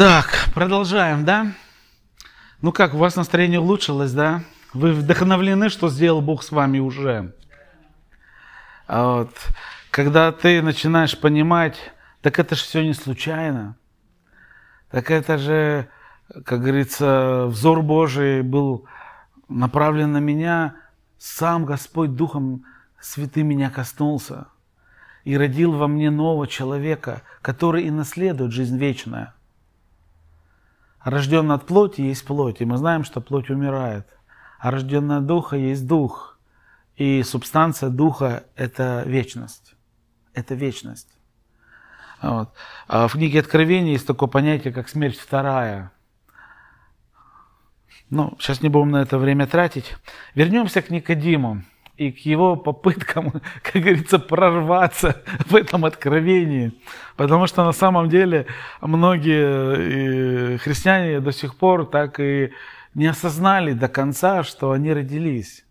Так, 0.00 0.48
продолжаем, 0.54 1.26
да? 1.26 1.52
Ну 2.62 2.72
как, 2.72 2.94
у 2.94 2.96
вас 2.96 3.16
настроение 3.16 3.60
улучшилось, 3.60 4.12
да? 4.12 4.40
Вы 4.72 4.94
вдохновлены, 4.94 5.68
что 5.68 5.90
сделал 5.90 6.22
Бог 6.22 6.42
с 6.42 6.52
вами 6.52 6.78
уже. 6.78 7.34
А 8.86 9.16
вот, 9.16 9.36
когда 9.90 10.32
ты 10.32 10.62
начинаешь 10.62 11.20
понимать, 11.20 11.76
так 12.22 12.38
это 12.38 12.54
же 12.54 12.62
все 12.62 12.82
не 12.82 12.94
случайно. 12.94 13.76
Так 14.90 15.10
это 15.10 15.36
же, 15.36 15.90
как 16.46 16.62
говорится, 16.62 17.44
взор 17.48 17.82
Божий 17.82 18.40
был 18.40 18.86
направлен 19.50 20.12
на 20.12 20.18
меня, 20.20 20.76
сам 21.18 21.66
Господь 21.66 22.16
Духом 22.16 22.64
Святым 23.02 23.48
меня 23.48 23.68
коснулся 23.68 24.46
и 25.24 25.36
родил 25.36 25.72
во 25.72 25.88
мне 25.88 26.08
нового 26.10 26.46
человека, 26.46 27.20
который 27.42 27.82
и 27.82 27.90
наследует 27.90 28.52
жизнь 28.52 28.78
вечную. 28.78 29.34
Рожденный 31.02 31.54
от 31.54 31.66
плоти 31.66 32.02
есть 32.02 32.24
плоть, 32.24 32.60
и 32.60 32.64
мы 32.64 32.76
знаем, 32.76 33.04
что 33.04 33.20
плоть 33.20 33.50
умирает. 33.50 34.06
А 34.58 34.70
рожденный 34.70 35.16
от 35.16 35.26
духа 35.26 35.56
есть 35.56 35.86
дух. 35.86 36.38
И 36.96 37.22
субстанция 37.22 37.88
духа– 37.88 38.44
это 38.56 39.02
вечность. 39.06 39.74
Это 40.34 40.54
вечность. 40.54 41.08
Вот. 42.20 42.52
А 42.86 43.08
в 43.08 43.12
книге 43.12 43.40
Откровения 43.40 43.92
есть 43.92 44.06
такое 44.06 44.28
понятие, 44.28 44.74
как 44.74 44.88
смерть 44.88 45.18
вторая. 45.18 45.92
Ну, 48.10 48.36
сейчас 48.38 48.60
не 48.60 48.68
будем 48.68 48.90
на 48.90 49.02
это 49.02 49.16
время 49.16 49.46
тратить. 49.46 49.96
Вернемся 50.34 50.82
к 50.82 50.90
Никодиму 50.90 51.62
и 52.00 52.12
к 52.12 52.20
его 52.20 52.56
попыткам, 52.56 53.30
как 53.62 53.82
говорится, 53.82 54.18
прорваться 54.18 55.22
в 55.46 55.54
этом 55.54 55.84
откровении. 55.84 56.72
Потому 57.16 57.46
что 57.46 57.62
на 57.62 57.72
самом 57.72 58.08
деле 58.08 58.46
многие 58.80 60.56
христиане 60.56 61.20
до 61.20 61.30
сих 61.30 61.56
пор 61.56 61.84
так 61.84 62.18
и 62.18 62.52
не 62.94 63.06
осознали 63.06 63.74
до 63.74 63.88
конца, 63.88 64.44
что 64.44 64.70
они 64.72 64.94
родились. 64.94 65.66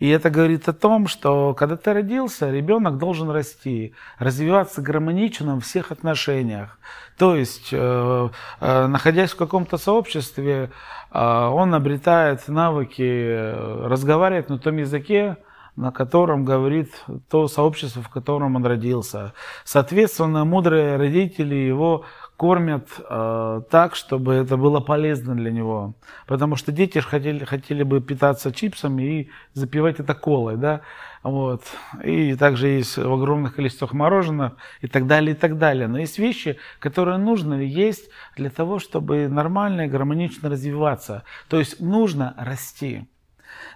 И 0.00 0.08
это 0.08 0.30
говорит 0.30 0.68
о 0.68 0.72
том, 0.72 1.06
что 1.06 1.54
когда 1.54 1.76
ты 1.76 1.92
родился, 1.92 2.50
ребенок 2.50 2.98
должен 2.98 3.30
расти, 3.30 3.94
развиваться 4.18 4.82
гармонично 4.82 5.54
во 5.54 5.60
всех 5.60 5.92
отношениях. 5.92 6.76
То 7.16 7.36
есть, 7.36 7.68
э, 7.70 8.28
э, 8.60 8.86
находясь 8.88 9.30
в 9.30 9.36
каком-то 9.36 9.78
сообществе, 9.78 10.72
э, 11.12 11.24
он 11.24 11.72
обретает 11.72 12.48
навыки 12.48 13.86
разговаривать 13.86 14.48
на 14.48 14.58
том 14.58 14.78
языке, 14.78 15.36
на 15.76 15.90
котором 15.90 16.44
говорит 16.44 16.90
то 17.30 17.48
сообщество, 17.48 18.02
в 18.02 18.08
котором 18.08 18.56
он 18.56 18.66
родился. 18.66 19.32
Соответственно, 19.64 20.44
мудрые 20.44 20.96
родители 20.96 21.54
его 21.54 22.04
кормят 22.36 22.88
э, 22.98 23.62
так, 23.70 23.94
чтобы 23.94 24.34
это 24.34 24.56
было 24.56 24.80
полезно 24.80 25.34
для 25.34 25.50
него. 25.50 25.94
Потому 26.26 26.56
что 26.56 26.72
дети 26.72 26.98
хотели, 26.98 27.44
хотели 27.44 27.84
бы 27.84 28.00
питаться 28.00 28.52
чипсами 28.52 29.02
и 29.02 29.30
запивать 29.54 30.00
это 30.00 30.14
колой, 30.14 30.56
да, 30.56 30.80
вот. 31.22 31.62
И 32.02 32.34
также 32.34 32.68
есть 32.68 32.96
в 32.96 33.12
огромных 33.12 33.54
количествах 33.54 33.92
мороженого 33.92 34.56
и 34.80 34.88
так 34.88 35.06
далее, 35.06 35.36
и 35.36 35.38
так 35.38 35.56
далее. 35.56 35.86
Но 35.86 35.98
есть 35.98 36.18
вещи, 36.18 36.58
которые 36.80 37.16
нужно 37.16 37.54
есть 37.54 38.10
для 38.36 38.50
того, 38.50 38.78
чтобы 38.78 39.28
нормально 39.28 39.82
и 39.82 39.88
гармонично 39.88 40.50
развиваться. 40.50 41.22
То 41.48 41.58
есть 41.58 41.80
нужно 41.80 42.34
расти. 42.36 43.06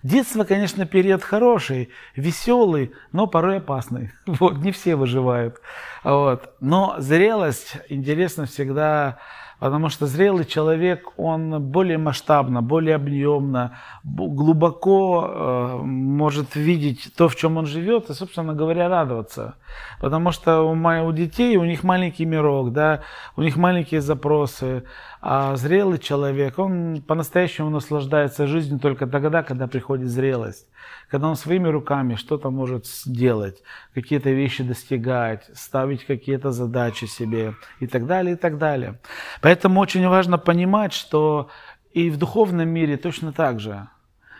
Детство, 0.03 0.45
конечно, 0.45 0.87
период 0.87 1.23
хороший, 1.23 1.91
веселый, 2.15 2.93
но 3.13 3.27
порой 3.27 3.59
опасный. 3.59 4.13
Вот, 4.27 4.59
не 4.59 4.71
все 4.73 4.97
выживают. 4.97 5.61
Вот. 6.05 6.55
Но 6.61 6.97
зрелость 6.99 7.77
интересна 7.89 8.47
всегда 8.47 9.19
Потому 9.59 9.89
что 9.89 10.07
зрелый 10.07 10.45
человек, 10.45 11.13
он 11.17 11.63
более 11.63 11.97
масштабно, 11.97 12.61
более 12.61 12.97
объемно, 12.97 13.79
глубоко 14.05 15.27
э, 15.27 15.77
может 15.83 16.55
видеть 16.57 17.11
то, 17.17 17.29
в 17.29 17.37
чем 17.37 17.57
он 17.57 17.65
живет, 17.65 18.11
и, 18.11 18.13
собственно 18.13 18.53
говоря, 18.53 18.89
радоваться. 18.89 19.57
Потому 20.01 20.33
что 20.33 20.63
у, 20.63 20.73
у 20.73 21.13
детей, 21.13 21.57
у 21.57 21.65
них 21.65 21.83
маленький 21.83 22.25
мирок, 22.25 22.73
да, 22.73 23.03
у 23.37 23.43
них 23.43 23.57
маленькие 23.57 24.01
запросы. 24.01 24.85
А 25.21 25.57
зрелый 25.57 25.99
человек, 25.99 26.59
он 26.59 27.03
по-настоящему 27.07 27.71
наслаждается 27.71 28.47
жизнью 28.47 28.79
только 28.79 29.07
тогда, 29.07 29.43
когда 29.43 29.67
приходит 29.67 30.09
зрелость 30.09 30.67
когда 31.09 31.29
он 31.29 31.37
своими 31.37 31.69
руками 31.69 32.15
что-то 32.15 32.51
может 32.51 32.87
сделать, 32.87 33.63
какие-то 33.95 34.31
вещи 34.31 34.65
достигать, 34.65 35.49
ставить 35.55 36.05
какие-то 36.05 36.51
задачи 36.51 37.05
себе 37.05 37.55
и 37.81 37.87
так 37.87 38.07
далее, 38.07 38.35
и 38.35 38.37
так 38.37 38.59
далее. 38.59 39.01
Поэтому 39.41 39.81
очень 39.81 40.07
важно 40.09 40.39
понимать, 40.39 40.93
что 40.93 41.49
и 41.93 42.11
в 42.11 42.19
духовном 42.19 42.69
мире 42.69 42.97
точно 42.97 43.33
так 43.33 43.61
же. 43.61 43.89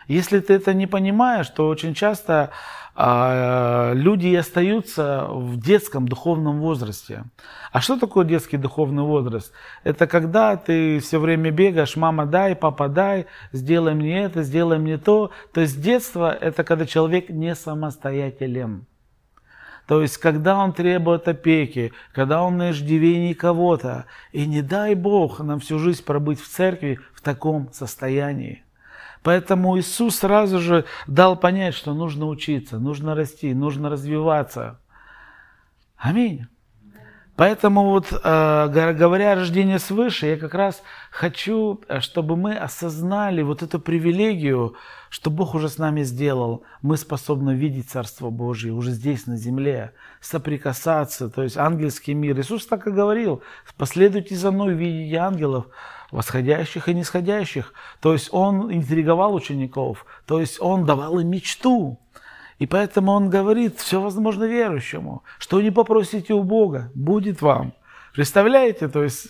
Если 0.07 0.39
ты 0.39 0.53
это 0.53 0.73
не 0.73 0.87
понимаешь, 0.87 1.49
то 1.49 1.67
очень 1.67 1.93
часто 1.93 2.51
а, 2.95 3.91
люди 3.93 4.33
остаются 4.35 5.27
в 5.29 5.59
детском 5.59 6.07
духовном 6.07 6.61
возрасте. 6.61 7.25
А 7.71 7.81
что 7.81 7.99
такое 7.99 8.25
детский 8.25 8.57
духовный 8.57 9.03
возраст? 9.03 9.53
Это 9.83 10.07
когда 10.07 10.55
ты 10.55 10.99
все 10.99 11.19
время 11.19 11.51
бегаешь, 11.51 11.95
мама 11.95 12.25
дай, 12.25 12.55
папа 12.55 12.87
дай, 12.87 13.27
сделай 13.51 13.93
мне 13.93 14.23
это, 14.23 14.43
сделай 14.43 14.79
мне 14.79 14.97
то. 14.97 15.31
То 15.53 15.61
есть 15.61 15.81
детство– 15.81 16.33
это 16.41 16.63
когда 16.63 16.85
человек 16.85 17.29
не 17.29 17.53
самостоятелен. 17.53 18.87
То 19.87 20.01
есть, 20.01 20.17
когда 20.17 20.57
он 20.57 20.73
требует 20.73 21.27
опеки, 21.29 21.93
когда 22.13 22.43
он 22.43 22.57
на 22.57 22.71
иждивении 22.71 23.33
кого-то. 23.33 24.05
И 24.33 24.45
не 24.45 24.61
дай 24.61 24.95
Бог 24.95 25.39
нам 25.39 25.59
всю 25.61 25.79
жизнь 25.79 26.03
пробыть 26.03 26.41
в 26.41 26.47
церкви 26.49 26.99
в 27.13 27.21
таком 27.21 27.71
состоянии. 27.71 28.63
Поэтому 29.23 29.77
Иисус 29.77 30.17
сразу 30.17 30.59
же 30.59 30.85
дал 31.07 31.35
понять, 31.37 31.73
что 31.73 31.93
нужно 31.93 32.27
учиться, 32.27 32.79
нужно 32.79 33.15
расти, 33.15 33.53
нужно 33.53 33.89
развиваться. 33.89 34.79
Аминь. 35.97 36.47
Поэтому 37.37 37.83
вот, 37.83 38.11
э, 38.11 38.93
говоря 38.93 39.33
о 39.33 39.35
рождении 39.35 39.77
свыше, 39.77 40.25
я 40.25 40.37
как 40.37 40.55
раз 40.55 40.81
хочу, 41.11 41.79
э, 41.87 41.99
чтобы 41.99 42.35
мы 42.35 42.55
осознали 42.55 43.43
вот 43.43 43.61
эту 43.61 43.79
привилегию, 43.79 44.75
что 45.11 45.29
Бог 45.29 45.53
уже 45.53 45.69
с 45.69 45.77
нами 45.77 46.01
сделал. 46.01 46.63
Мы 46.81 46.97
способны 46.97 47.51
видеть 47.51 47.91
Царство 47.91 48.31
Божие 48.31 48.73
уже 48.73 48.89
здесь, 48.89 49.27
на 49.27 49.37
земле, 49.37 49.93
соприкасаться, 50.19 51.29
то 51.29 51.43
есть 51.43 51.57
ангельский 51.57 52.15
мир. 52.15 52.39
Иисус 52.39 52.65
так 52.65 52.87
и 52.87 52.91
говорил, 52.91 53.43
последуйте 53.77 54.35
за 54.35 54.51
мной, 54.51 54.73
видите 54.73 55.17
ангелов, 55.17 55.67
восходящих 56.11 56.89
и 56.89 56.93
нисходящих. 56.93 57.73
То 58.01 58.13
есть 58.13 58.29
он 58.31 58.73
интриговал 58.73 59.35
учеников, 59.35 60.05
то 60.25 60.39
есть 60.39 60.61
он 60.61 60.85
давал 60.85 61.19
им 61.19 61.29
мечту. 61.29 61.99
И 62.59 62.65
поэтому 62.65 63.11
он 63.11 63.29
говорит, 63.29 63.77
все 63.77 64.01
возможно 64.01 64.45
верующему, 64.45 65.23
что 65.37 65.61
не 65.61 65.71
попросите 65.71 66.33
у 66.33 66.43
Бога, 66.43 66.91
будет 66.95 67.41
вам. 67.41 67.73
Представляете, 68.13 68.87
то 68.87 69.03
есть 69.03 69.27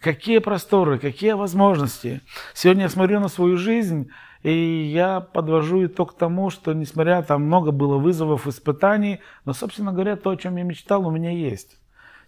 какие 0.00 0.38
просторы, 0.38 0.98
какие 0.98 1.32
возможности. 1.32 2.22
Сегодня 2.54 2.84
я 2.84 2.88
смотрю 2.88 3.20
на 3.20 3.28
свою 3.28 3.56
жизнь, 3.56 4.10
и 4.42 4.90
я 4.92 5.20
подвожу 5.20 5.86
итог 5.86 6.16
тому, 6.16 6.50
что 6.50 6.72
несмотря 6.72 7.22
там 7.22 7.42
много 7.42 7.70
было 7.70 7.98
вызовов, 7.98 8.46
испытаний, 8.46 9.20
но, 9.44 9.52
собственно 9.52 9.92
говоря, 9.92 10.16
то, 10.16 10.30
о 10.30 10.36
чем 10.36 10.56
я 10.56 10.64
мечтал, 10.64 11.06
у 11.06 11.10
меня 11.10 11.30
есть. 11.30 11.78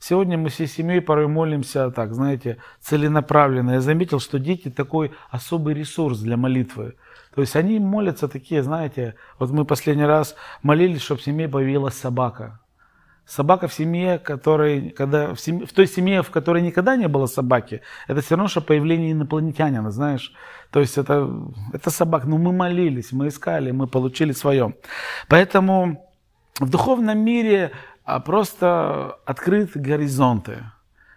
Сегодня 0.01 0.39
мы 0.39 0.49
всей 0.49 0.69
семьей 0.69 1.01
порой 1.01 1.27
молимся 1.27 1.91
так, 1.91 2.15
знаете, 2.15 2.59
целенаправленно. 2.81 3.73
Я 3.73 3.81
заметил, 3.81 4.21
что 4.21 4.39
дети 4.39 4.71
такой 4.71 5.13
особый 5.31 5.75
ресурс 5.75 6.21
для 6.21 6.37
молитвы. 6.37 6.95
То 7.35 7.41
есть 7.41 7.57
они 7.57 7.79
молятся 7.79 8.29
такие, 8.29 8.63
знаете, 8.63 9.17
вот 9.39 9.51
мы 9.51 9.65
последний 9.65 10.05
раз 10.05 10.37
молились, 10.63 11.03
чтобы 11.03 11.21
в 11.21 11.25
семье 11.25 11.49
появилась 11.49 11.95
собака. 11.95 12.61
Собака 13.27 13.69
в 13.69 13.75
семье, 13.75 14.19
которой, 14.19 14.89
когда, 14.91 15.35
в, 15.35 15.41
семье, 15.41 15.67
в 15.67 15.73
той 15.73 15.87
семье, 15.87 16.23
в 16.23 16.31
которой 16.31 16.63
никогда 16.63 16.97
не 16.97 17.09
было 17.09 17.27
собаки, 17.27 17.83
это 18.07 18.23
все 18.23 18.37
равно, 18.37 18.49
что 18.49 18.63
появление 18.63 19.13
инопланетянина, 19.13 19.91
знаешь. 19.91 20.33
То 20.71 20.81
есть 20.81 20.97
это, 20.97 21.29
это 21.75 21.91
собака. 21.91 22.27
Но 22.27 22.39
мы 22.39 22.53
молились, 22.53 23.13
мы 23.13 23.29
искали, 23.29 23.71
мы 23.71 23.87
получили 23.87 24.33
свое. 24.33 24.75
Поэтому 25.29 26.09
в 26.59 26.71
духовном 26.71 27.19
мире 27.19 27.73
а 28.09 28.21
просто 28.21 29.19
открыты 29.27 29.79
горизонты. 29.79 30.65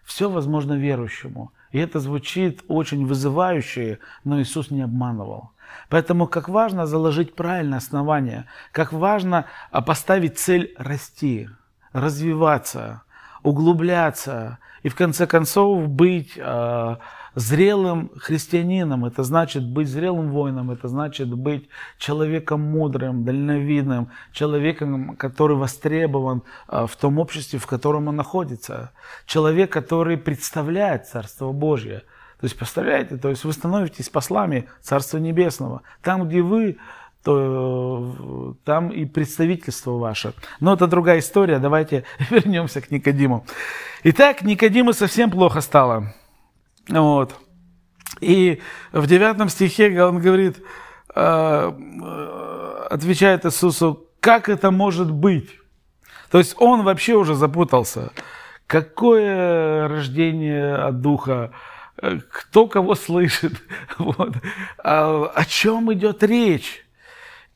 Все 0.03 0.29
возможно 0.29 0.73
верующему. 0.73 1.53
И 1.71 1.79
это 1.79 2.01
звучит 2.01 2.65
очень 2.67 3.05
вызывающе, 3.05 3.99
но 4.25 4.41
Иисус 4.41 4.71
не 4.71 4.81
обманывал. 4.81 5.51
Поэтому 5.87 6.27
как 6.27 6.49
важно 6.49 6.85
заложить 6.85 7.33
правильное 7.33 7.77
основание, 7.77 8.45
как 8.73 8.91
важно 8.91 9.45
а, 9.71 9.81
поставить 9.81 10.37
цель 10.37 10.75
расти, 10.77 11.47
развиваться. 11.93 13.03
углубляться 13.41 14.57
и 14.83 14.89
в 14.89 14.95
конце 14.95 15.27
концов 15.27 15.87
быть 15.87 16.33
э, 16.37 16.95
зрелым 17.35 18.11
христианином. 18.17 19.05
Это 19.05 19.23
значит 19.23 19.65
быть 19.65 19.87
зрелым 19.87 20.31
воином, 20.31 20.71
это 20.71 20.87
значит 20.87 21.33
быть 21.33 21.69
человеком 21.97 22.61
мудрым, 22.61 23.23
дальновидным, 23.23 24.09
человеком, 24.33 25.15
который 25.15 25.55
востребован 25.55 26.43
э, 26.67 26.85
в 26.87 26.95
том 26.95 27.19
обществе, 27.19 27.59
в 27.59 27.67
котором 27.67 28.07
он 28.07 28.15
находится. 28.15 28.91
Человек, 29.25 29.71
который 29.71 30.17
представляет 30.17 31.07
Царство 31.07 31.51
Божье. 31.51 32.03
То 32.39 32.45
есть, 32.45 32.57
представляете, 32.57 33.17
то 33.17 33.29
есть 33.29 33.43
вы 33.43 33.53
становитесь 33.53 34.09
послами 34.09 34.67
Царства 34.81 35.19
Небесного. 35.19 35.83
Там, 36.01 36.27
где 36.27 36.41
вы 36.41 36.77
то 37.23 38.15
э, 38.17 38.65
там 38.65 38.89
и 38.89 39.05
представительство 39.05 39.91
ваше. 39.91 40.33
Но 40.59 40.73
это 40.73 40.87
другая 40.87 41.19
история, 41.19 41.59
давайте 41.59 42.03
вернемся 42.29 42.81
к 42.81 42.91
Никодиму. 42.91 43.45
Итак, 44.03 44.41
Никодиму 44.41 44.93
совсем 44.93 45.29
плохо 45.29 45.61
стало. 45.61 46.13
Вот. 46.89 47.35
И 48.19 48.61
в 48.91 49.07
девятом 49.07 49.49
стихе 49.49 50.03
он 50.03 50.19
говорит, 50.19 50.57
э, 51.15 51.71
э, 51.71 52.87
отвечает 52.89 53.45
Иисусу, 53.45 54.07
как 54.19 54.49
это 54.49 54.71
может 54.71 55.11
быть? 55.11 55.49
То 56.31 56.37
есть 56.37 56.55
он 56.59 56.83
вообще 56.83 57.15
уже 57.15 57.35
запутался. 57.35 58.11
Какое 58.65 59.87
рождение 59.87 60.75
от 60.75 61.01
Духа? 61.01 61.51
Кто 62.31 62.67
кого 62.67 62.95
слышит? 62.95 63.53
Вот. 63.97 64.33
А, 64.83 65.31
о 65.35 65.45
чем 65.45 65.93
идет 65.93 66.23
речь? 66.23 66.85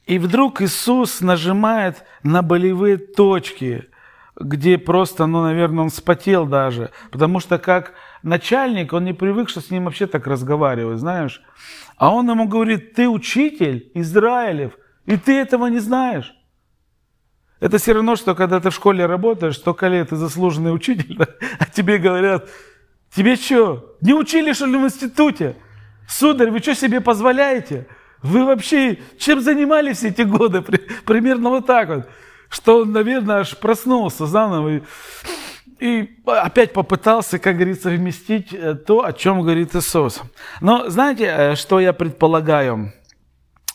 И 0.06 0.20
вдруг 0.20 0.62
Иисус 0.62 1.22
нажимает 1.22 2.04
на 2.22 2.42
болевые 2.44 2.98
точки, 2.98 3.90
где 4.40 4.78
просто, 4.78 5.26
ну, 5.26 5.42
наверное, 5.42 5.86
он 5.86 5.90
спотел 5.90 6.46
даже. 6.46 6.92
Потому 7.12 7.40
что 7.40 7.58
как 7.58 7.94
начальник, 8.22 8.94
он 8.94 9.06
не 9.06 9.14
привык, 9.14 9.50
что 9.50 9.62
с 9.62 9.72
ним 9.72 9.86
вообще 9.86 10.06
так 10.06 10.28
разговаривать, 10.28 11.00
знаешь. 11.00 11.42
А 11.98 12.14
он 12.14 12.30
ему 12.30 12.48
говорит, 12.48 12.94
ты 12.94 13.08
учитель 13.08 13.90
Израилев, 13.96 14.74
и 15.06 15.18
ты 15.18 15.40
этого 15.40 15.68
не 15.68 15.80
знаешь. 15.80 16.36
Это 17.60 17.78
все 17.78 17.94
равно, 17.94 18.16
что 18.16 18.36
когда 18.36 18.60
ты 18.60 18.70
в 18.70 18.76
школе 18.76 19.06
работаешь, 19.06 19.56
столько 19.56 19.88
лет 19.88 20.10
ты 20.10 20.18
заслуженный 20.18 20.76
учитель, 20.76 21.18
а 21.60 21.66
тебе 21.66 21.98
говорят, 21.98 22.48
тебе 23.10 23.38
что, 23.38 23.96
не 24.02 24.14
учили, 24.14 24.54
что 24.54 24.66
ли, 24.66 24.78
в 24.78 24.84
институте? 24.84 25.56
Сударь, 26.08 26.52
вы 26.52 26.60
что 26.60 26.76
себе 26.76 27.02
позволяете? 27.02 27.88
Вы 28.22 28.46
вообще 28.46 29.00
чем 29.20 29.42
занимались 29.42 30.04
эти 30.04 30.22
годы? 30.24 30.62
Примерно 31.06 31.50
вот 31.50 31.66
так 31.66 31.90
вот. 31.90 32.10
Что 32.50 32.82
он, 32.82 32.92
наверное, 32.92 33.38
аж 33.38 33.58
проснулся 33.58 34.26
заново 34.26 34.78
и, 34.78 34.82
и 35.80 36.10
опять 36.26 36.74
попытался, 36.74 37.40
как 37.40 37.56
говорится, 37.56 37.90
вместить 37.90 38.54
э, 38.54 38.76
то, 38.76 39.04
о 39.04 39.14
чем 39.14 39.42
говорит 39.42 39.76
Иисус. 39.76 40.22
Но 40.62 40.90
знаете, 40.90 41.26
э, 41.26 41.56
что 41.56 41.80
я 41.80 41.92
предполагаю? 41.92 42.94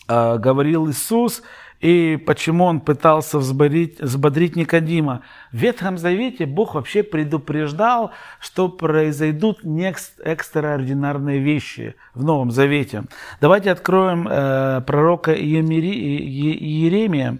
Э, 0.07 0.37
говорил 0.37 0.89
Иисус, 0.89 1.43
и 1.81 2.17
почему 2.17 2.65
он 2.65 2.79
пытался 2.79 3.39
взбодрить, 3.39 3.99
взбодрить 3.99 4.55
Никодима. 4.55 5.23
В 5.51 5.57
Ветхом 5.57 5.97
Завете 5.97 6.45
Бог 6.45 6.75
вообще 6.75 7.01
предупреждал, 7.01 8.11
что 8.39 8.69
произойдут 8.69 9.61
экстраординарные 9.63 11.39
вещи 11.39 11.95
в 12.13 12.23
Новом 12.23 12.51
Завете. 12.51 13.05
Давайте 13.41 13.71
откроем 13.71 14.27
э, 14.29 14.81
пророка 14.85 15.33
Иеремия, 15.33 17.39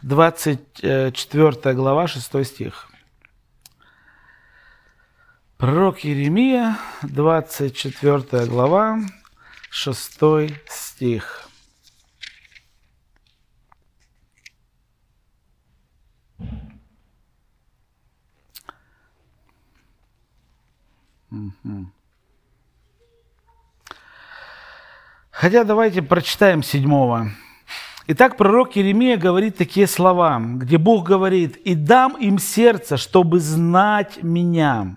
24 0.00 1.74
глава, 1.74 2.06
6 2.06 2.46
стих. 2.46 2.88
Пророк 5.58 6.04
Иеремия, 6.04 6.78
24 7.02 8.46
глава, 8.46 9.00
6 9.70 10.18
стих. 10.66 11.41
Хотя 25.30 25.64
давайте 25.64 26.02
прочитаем 26.02 26.62
седьмого. 26.62 27.30
Итак, 28.06 28.36
пророк 28.36 28.76
Еремия 28.76 29.16
говорит 29.16 29.56
такие 29.56 29.86
слова, 29.86 30.40
где 30.40 30.76
Бог 30.76 31.06
говорит, 31.06 31.56
«И 31.56 31.74
дам 31.74 32.16
им 32.16 32.38
сердце, 32.38 32.96
чтобы 32.96 33.40
знать 33.40 34.22
меня, 34.22 34.96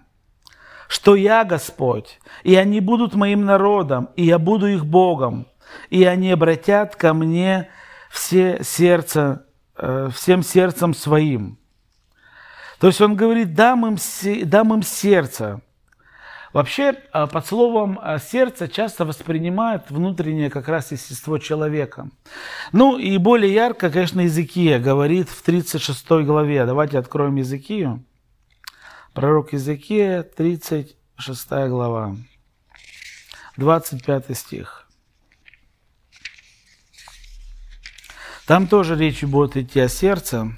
что 0.88 1.16
я 1.16 1.46
Господь, 1.46 2.20
и 2.44 2.56
они 2.56 2.82
будут 2.82 3.16
моим 3.16 3.46
народом, 3.46 4.10
и 4.16 4.26
я 4.26 4.40
буду 4.40 4.68
их 4.68 4.86
Богом, 4.86 5.48
и 5.90 6.04
они 6.04 6.32
обратят 6.32 6.96
ко 6.96 7.14
мне 7.14 7.70
все 8.12 8.64
сердце, 8.64 9.46
э, 9.78 10.10
всем 10.14 10.44
сердцем 10.44 10.94
своим». 10.94 11.58
То 12.80 12.88
есть 12.88 13.00
он 13.02 13.16
говорит, 13.16 13.54
дам 13.54 13.86
им, 13.86 13.98
дам 14.50 14.74
им 14.74 14.84
сердце, 14.84 15.62
Вообще, 16.56 16.96
а, 17.12 17.28
под 17.28 17.46
словом 17.46 18.00
а, 18.02 18.18
сердце 18.18 18.69
часто 18.69 19.04
воспринимают 19.04 19.92
внутреннее 19.92 20.50
как 20.50 20.69
раз 20.69 20.94
естество 20.94 21.38
человека. 21.38 22.07
Ну 22.72 22.98
и 22.98 23.18
более 23.18 23.54
ярко, 23.54 23.90
конечно, 23.90 24.22
Иезекия 24.22 24.80
говорит 24.80 25.28
в 25.28 25.42
36 25.42 26.24
главе. 26.24 26.66
Давайте 26.66 26.98
откроем 26.98 27.36
Иезекию. 27.36 28.06
Пророк 29.12 29.52
Иезекия, 29.52 30.24
36 30.24 31.50
глава, 31.50 32.16
25 33.58 34.38
стих. 34.38 34.88
Там 38.48 38.68
тоже 38.68 38.96
речь 38.96 39.25
будет 39.25 39.58
идти 39.58 39.81
о 39.81 39.90
сердце. 39.90 40.54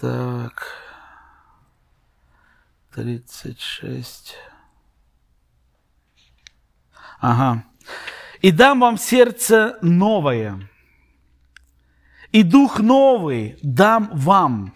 Так. 0.00 0.64
36. 2.94 4.36
Ага. 7.20 7.64
«И 8.40 8.52
дам 8.52 8.80
вам 8.80 8.96
сердце 8.96 9.76
новое, 9.82 10.60
и 12.30 12.44
дух 12.44 12.78
новый 12.78 13.58
дам 13.62 14.10
вам, 14.12 14.72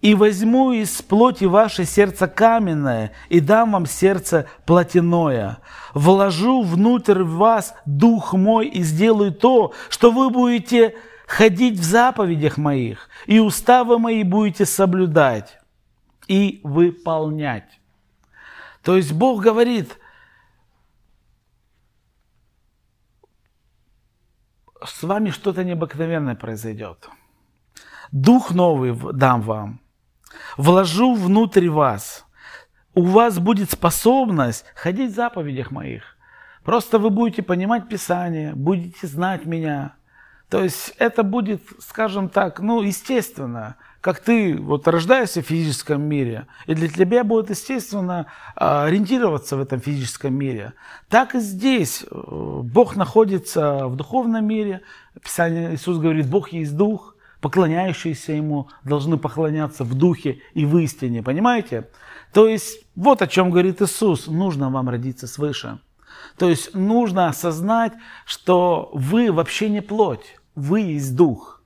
и 0.00 0.14
возьму 0.14 0.70
из 0.70 1.02
плоти 1.02 1.44
ваше 1.44 1.84
сердце 1.84 2.28
каменное, 2.28 3.10
и 3.28 3.40
дам 3.40 3.72
вам 3.72 3.86
сердце 3.86 4.48
плотяное. 4.66 5.58
Вложу 5.94 6.62
внутрь 6.62 7.24
вас 7.24 7.74
дух 7.86 8.34
мой 8.34 8.68
и 8.68 8.84
сделаю 8.84 9.32
то, 9.32 9.72
что 9.88 10.12
вы 10.12 10.30
будете 10.30 10.94
ходить 11.26 11.78
в 11.78 11.82
заповедях 11.82 12.56
моих, 12.56 13.08
и 13.26 13.38
уставы 13.40 13.98
мои 13.98 14.22
будете 14.22 14.64
соблюдать 14.64 15.58
и 16.28 16.60
выполнять. 16.62 17.80
То 18.82 18.96
есть 18.96 19.12
Бог 19.12 19.42
говорит, 19.42 19.98
с 24.84 25.02
вами 25.02 25.30
что-то 25.30 25.64
необыкновенное 25.64 26.36
произойдет. 26.36 27.08
Дух 28.12 28.52
новый 28.52 28.96
дам 29.12 29.42
вам, 29.42 29.80
вложу 30.56 31.14
внутрь 31.14 31.68
вас. 31.68 32.24
У 32.94 33.02
вас 33.02 33.38
будет 33.38 33.70
способность 33.70 34.64
ходить 34.74 35.12
в 35.12 35.16
заповедях 35.16 35.70
моих. 35.70 36.16
Просто 36.62 36.98
вы 36.98 37.10
будете 37.10 37.42
понимать 37.42 37.88
Писание, 37.88 38.54
будете 38.54 39.06
знать 39.06 39.44
меня– 39.44 39.96
то 40.48 40.62
есть 40.62 40.94
это 40.98 41.24
будет, 41.24 41.62
скажем 41.80 42.28
так, 42.28 42.60
ну, 42.60 42.80
естественно, 42.82 43.76
как 44.00 44.20
ты 44.20 44.56
вот 44.56 44.86
рождаешься 44.86 45.42
в 45.42 45.46
физическом 45.46 46.02
мире, 46.02 46.46
и 46.66 46.74
для 46.74 46.88
тебя 46.88 47.24
будет 47.24 47.50
естественно 47.50 48.26
а, 48.54 48.84
ориентироваться 48.84 49.56
в 49.56 49.60
этом 49.60 49.80
физическом 49.80 50.34
мире. 50.34 50.74
Так 51.08 51.34
и 51.34 51.40
здесь 51.40 52.04
э, 52.08 52.60
Бог 52.62 52.94
находится 52.94 53.88
в 53.88 53.96
духовном 53.96 54.46
мире. 54.46 54.82
Писание 55.20 55.74
Иисус 55.74 55.98
говорит, 55.98 56.28
Бог 56.28 56.50
есть 56.52 56.76
Дух, 56.76 57.16
поклоняющиеся 57.40 58.32
Ему 58.32 58.68
должны 58.84 59.16
поклоняться 59.16 59.82
в 59.82 59.94
Духе 59.94 60.40
и 60.54 60.64
в 60.64 60.78
истине. 60.78 61.24
Понимаете? 61.24 61.88
То 62.32 62.46
есть 62.46 62.86
вот 62.94 63.22
о 63.22 63.26
чем 63.26 63.50
говорит 63.50 63.82
Иисус. 63.82 64.28
Нужно 64.28 64.70
вам 64.70 64.88
родиться 64.88 65.26
свыше. 65.26 65.80
То 66.38 66.48
есть 66.48 66.74
нужно 66.74 67.28
осознать, 67.28 67.92
что 68.24 68.90
вы 68.92 69.32
вообще 69.32 69.68
не 69.68 69.80
плоть, 69.80 70.36
вы 70.54 70.80
есть 70.80 71.16
дух. 71.16 71.62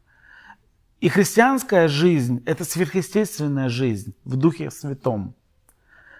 И 1.01 1.09
христианская 1.09 1.89
жизнь– 1.89 2.43
это 2.47 2.65
сверхъестественная 2.65 3.69
жизнь 3.69 4.15
в 4.25 4.37
Духе 4.37 4.71
Святом. 4.71 5.35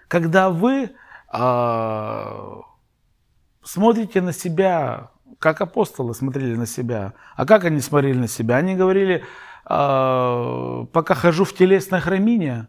Когда 0.07 0.49
вы 0.49 0.91
э, 1.31 2.61
смотрите 3.63 4.21
на 4.21 4.33
себя, 4.33 5.11
как 5.39 5.61
апостолы 5.61 6.13
смотрели 6.13 6.55
на 6.55 6.65
себя. 6.65 7.13
А 7.35 7.45
как 7.45 7.65
они 7.65 7.79
смотрели 7.79 8.17
на 8.17 8.27
себя? 8.27 8.57
Они 8.57 8.75
говорили, 8.75 9.23
э, 9.65 10.85
пока 10.91 11.15
хожу 11.15 11.45
в 11.45 11.53
телесной 11.53 11.99
храмине, 11.99 12.67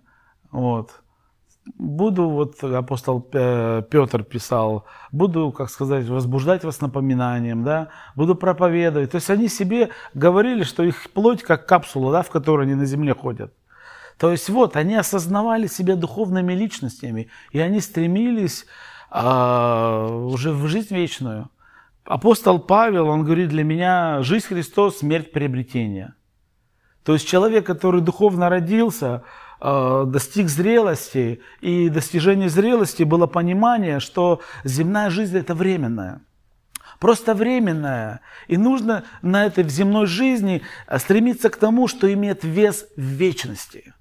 вот, 0.50 1.01
буду, 1.76 2.28
вот 2.28 2.62
апостол 2.62 3.20
Петр 3.20 4.24
писал, 4.24 4.84
буду, 5.10 5.52
как 5.52 5.70
сказать, 5.70 6.06
возбуждать 6.06 6.64
вас 6.64 6.80
напоминанием, 6.80 7.64
да, 7.64 7.88
буду 8.16 8.34
проповедовать. 8.34 9.10
То 9.12 9.16
есть 9.16 9.30
они 9.30 9.48
себе 9.48 9.90
говорили, 10.14 10.64
что 10.64 10.82
их 10.82 11.10
плоть 11.10 11.42
как 11.42 11.66
капсула, 11.66 12.12
да, 12.12 12.22
в 12.22 12.30
которой 12.30 12.66
они 12.66 12.74
на 12.74 12.86
земле 12.86 13.14
ходят. 13.14 13.54
То 14.18 14.30
есть 14.30 14.48
вот, 14.48 14.76
они 14.76 14.94
осознавали 14.94 15.66
себя 15.66 15.96
духовными 15.96 16.52
личностями, 16.52 17.28
и 17.50 17.58
они 17.58 17.80
стремились 17.80 18.66
а, 19.10 20.06
уже 20.06 20.52
в 20.52 20.66
жизнь 20.66 20.94
вечную. 20.94 21.48
Апостол 22.04 22.58
Павел, 22.58 23.08
он 23.08 23.24
говорит, 23.24 23.48
для 23.48 23.64
меня 23.64 24.22
жизнь 24.22 24.46
Христос, 24.46 24.98
смерть 24.98 25.32
приобретение. 25.32 26.14
То 27.04 27.14
есть 27.14 27.26
человек, 27.26 27.66
который 27.66 28.00
духовно 28.00 28.48
родился, 28.48 29.24
достиг 29.62 30.48
зрелости, 30.48 31.40
и 31.60 31.88
достижение 31.88 32.48
зрелости 32.48 33.04
было 33.04 33.26
понимание, 33.26 34.00
что 34.00 34.40
земная 34.64 35.08
жизнь 35.10 35.38
это 35.38 35.54
временная. 35.54 36.20
Просто 36.98 37.34
временная. 37.34 38.20
И 38.48 38.56
нужно 38.56 39.04
на 39.22 39.46
этой 39.46 39.68
земной 39.68 40.06
жизни 40.06 40.62
стремиться 40.98 41.48
к 41.48 41.56
тому, 41.56 41.88
что 41.88 42.12
имеет 42.12 42.44
вес 42.44 42.86
в 42.96 43.00
вечности. 43.00 43.94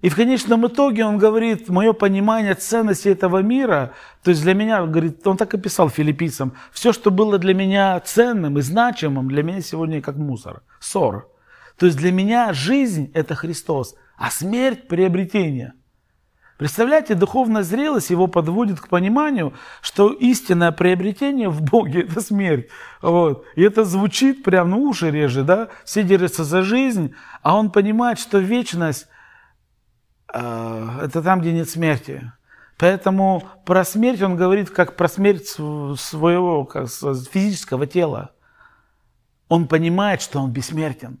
И 0.00 0.10
в 0.10 0.16
конечном 0.16 0.66
итоге 0.66 1.04
он 1.04 1.18
говорит, 1.18 1.68
мое 1.68 1.92
понимание 1.92 2.54
ценности 2.54 3.08
этого 3.08 3.38
мира, 3.38 3.94
то 4.22 4.30
есть 4.30 4.42
для 4.42 4.54
меня, 4.54 4.84
говорит, 4.84 5.26
он 5.26 5.36
так 5.36 5.54
и 5.54 5.58
писал 5.58 5.88
филиппийцам, 5.88 6.52
все, 6.72 6.92
что 6.92 7.10
было 7.10 7.38
для 7.38 7.54
меня 7.54 7.98
ценным 8.00 8.58
и 8.58 8.60
значимым, 8.60 9.28
для 9.28 9.42
меня 9.42 9.62
сегодня 9.62 10.02
как 10.02 10.16
мусор, 10.16 10.62
ссор. 10.78 11.30
То 11.78 11.86
есть 11.86 11.96
для 11.98 12.12
меня 12.12 12.52
жизнь– 12.52 13.10
это 13.14 13.34
Христос, 13.34 13.94
а 14.16 14.30
смерть– 14.30 14.86
приобретение. 14.88 15.74
Представляете, 16.56 17.14
духовная 17.14 17.62
зрелость 17.62 18.10
его 18.10 18.28
подводит 18.28 18.80
к 18.80 18.88
пониманию, 18.88 19.54
что 19.82 20.12
истинное 20.12 20.70
приобретение 20.70 21.48
в 21.48 21.62
Боге– 21.62 22.02
это 22.08 22.20
смерть. 22.20 22.68
Вот. 23.02 23.44
И 23.56 23.62
это 23.62 23.84
звучит 23.84 24.44
прям, 24.44 24.70
ну 24.70 24.82
уши 24.82 25.10
реже, 25.10 25.42
да? 25.42 25.68
Все 25.84 26.04
держатся 26.04 26.44
за 26.44 26.62
жизнь, 26.62 27.14
а 27.42 27.56
он 27.56 27.70
понимает, 27.70 28.18
что 28.18 28.38
вечность 28.38 29.08
Э, 30.34 30.98
это 31.02 31.22
там, 31.22 31.40
где 31.40 31.52
нет 31.52 31.70
смерти. 31.70 32.32
Поэтому 32.76 33.44
про 33.64 33.84
смерть 33.84 34.20
он 34.20 34.36
говорит 34.36 34.68
как 34.68 34.96
про 34.96 35.08
смерть 35.08 35.46
своего 35.46 36.64
как 36.64 36.88
физического 36.90 37.86
тела. 37.86 38.32
Он 39.48 39.68
понимает, 39.68 40.20
что 40.20 40.40
он 40.40 40.50
бессмертен. 40.50 41.20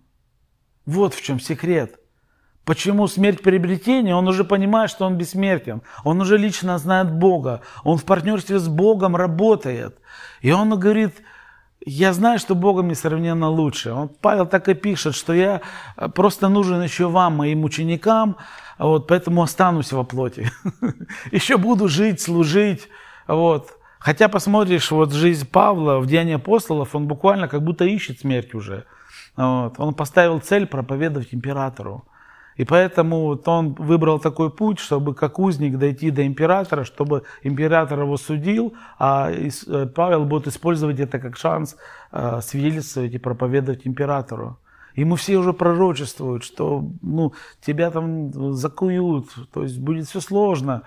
Вот 0.84 1.14
в 1.14 1.22
чем 1.22 1.38
секрет. 1.38 2.00
Почему 2.64 3.06
смерть 3.08 3.42
приобретения? 3.42 4.14
Он 4.14 4.26
уже 4.26 4.42
понимает, 4.42 4.90
что 4.90 5.04
он 5.04 5.16
бессмертен. 5.16 5.82
Он 6.02 6.20
уже 6.20 6.38
лично 6.38 6.78
знает 6.78 7.12
Бога. 7.12 7.60
Он 7.82 7.98
в 7.98 8.04
партнерстве 8.04 8.58
с 8.58 8.68
Богом 8.68 9.16
работает. 9.16 9.98
И 10.40 10.50
он 10.50 10.78
говорит, 10.78 11.22
я 11.84 12.14
знаю, 12.14 12.38
что 12.38 12.54
Богом 12.54 12.88
несравненно 12.88 13.48
лучше. 13.48 13.92
Он, 13.92 14.08
Павел 14.08 14.46
так 14.46 14.68
и 14.68 14.74
пишет, 14.74 15.14
что 15.14 15.34
я 15.34 15.60
просто 16.14 16.48
нужен 16.48 16.82
еще 16.82 17.08
вам, 17.08 17.36
моим 17.36 17.64
ученикам, 17.64 18.36
вот, 18.78 19.06
поэтому 19.06 19.42
останусь 19.42 19.92
во 19.92 20.02
плоти. 20.02 20.50
Еще 21.30 21.58
буду 21.58 21.88
жить, 21.88 22.20
служить. 22.20 22.88
Вот. 23.28 23.78
Хотя 23.98 24.28
посмотришь, 24.28 24.90
вот 24.90 25.12
жизнь 25.12 25.46
Павла 25.46 25.98
в 25.98 26.06
Деянии 26.06 26.34
апостолов, 26.34 26.94
он 26.94 27.06
буквально 27.06 27.48
как 27.48 27.62
будто 27.62 27.84
ищет 27.84 28.20
смерть 28.20 28.54
уже. 28.54 28.84
Вот. 29.36 29.74
Он 29.78 29.94
поставил 29.94 30.40
цель 30.40 30.66
проповедовать 30.66 31.32
императору. 31.32 32.04
И 32.56 32.64
поэтому 32.64 33.22
вот 33.22 33.48
он 33.48 33.74
выбрал 33.74 34.20
такой 34.20 34.50
путь, 34.50 34.78
чтобы 34.78 35.14
как 35.14 35.38
узник 35.38 35.76
дойти 35.78 36.10
до 36.10 36.26
императора, 36.26 36.84
чтобы 36.84 37.24
император 37.42 38.00
его 38.00 38.16
судил, 38.16 38.74
а 38.98 39.30
э, 39.30 39.86
Павел 39.86 40.24
будет 40.24 40.46
использовать 40.46 41.00
это 41.00 41.18
как 41.18 41.36
шанс 41.36 41.76
э, 42.12 42.40
свидетельствовать 42.42 43.14
и 43.14 43.18
проповедовать 43.18 43.86
императору. 43.86 44.58
Ему 44.94 45.16
все 45.16 45.36
уже 45.36 45.52
пророчествуют, 45.52 46.44
что 46.44 46.88
ну, 47.02 47.32
тебя 47.60 47.90
там 47.90 48.52
закуют, 48.54 49.26
то 49.52 49.64
есть 49.64 49.78
будет 49.80 50.06
все 50.06 50.20
сложно. 50.20 50.82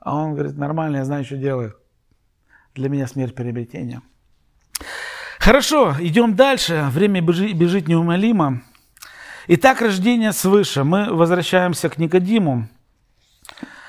А 0.00 0.16
он 0.16 0.32
говорит, 0.34 0.56
нормально, 0.56 0.98
я 0.98 1.04
знаю, 1.04 1.24
что 1.24 1.36
делаю. 1.36 1.74
Для 2.74 2.88
меня 2.88 3.06
смерть 3.06 3.34
приобретения. 3.34 4.00
Хорошо, 5.38 5.94
идем 5.98 6.36
дальше. 6.36 6.86
Время 6.90 7.20
бежит 7.20 7.88
неумолимо. 7.88 8.62
Итак, 9.52 9.80
рождение 9.80 10.32
свыше. 10.32 10.84
Мы 10.84 11.12
возвращаемся 11.12 11.88
к 11.88 11.98
Никодиму. 11.98 12.68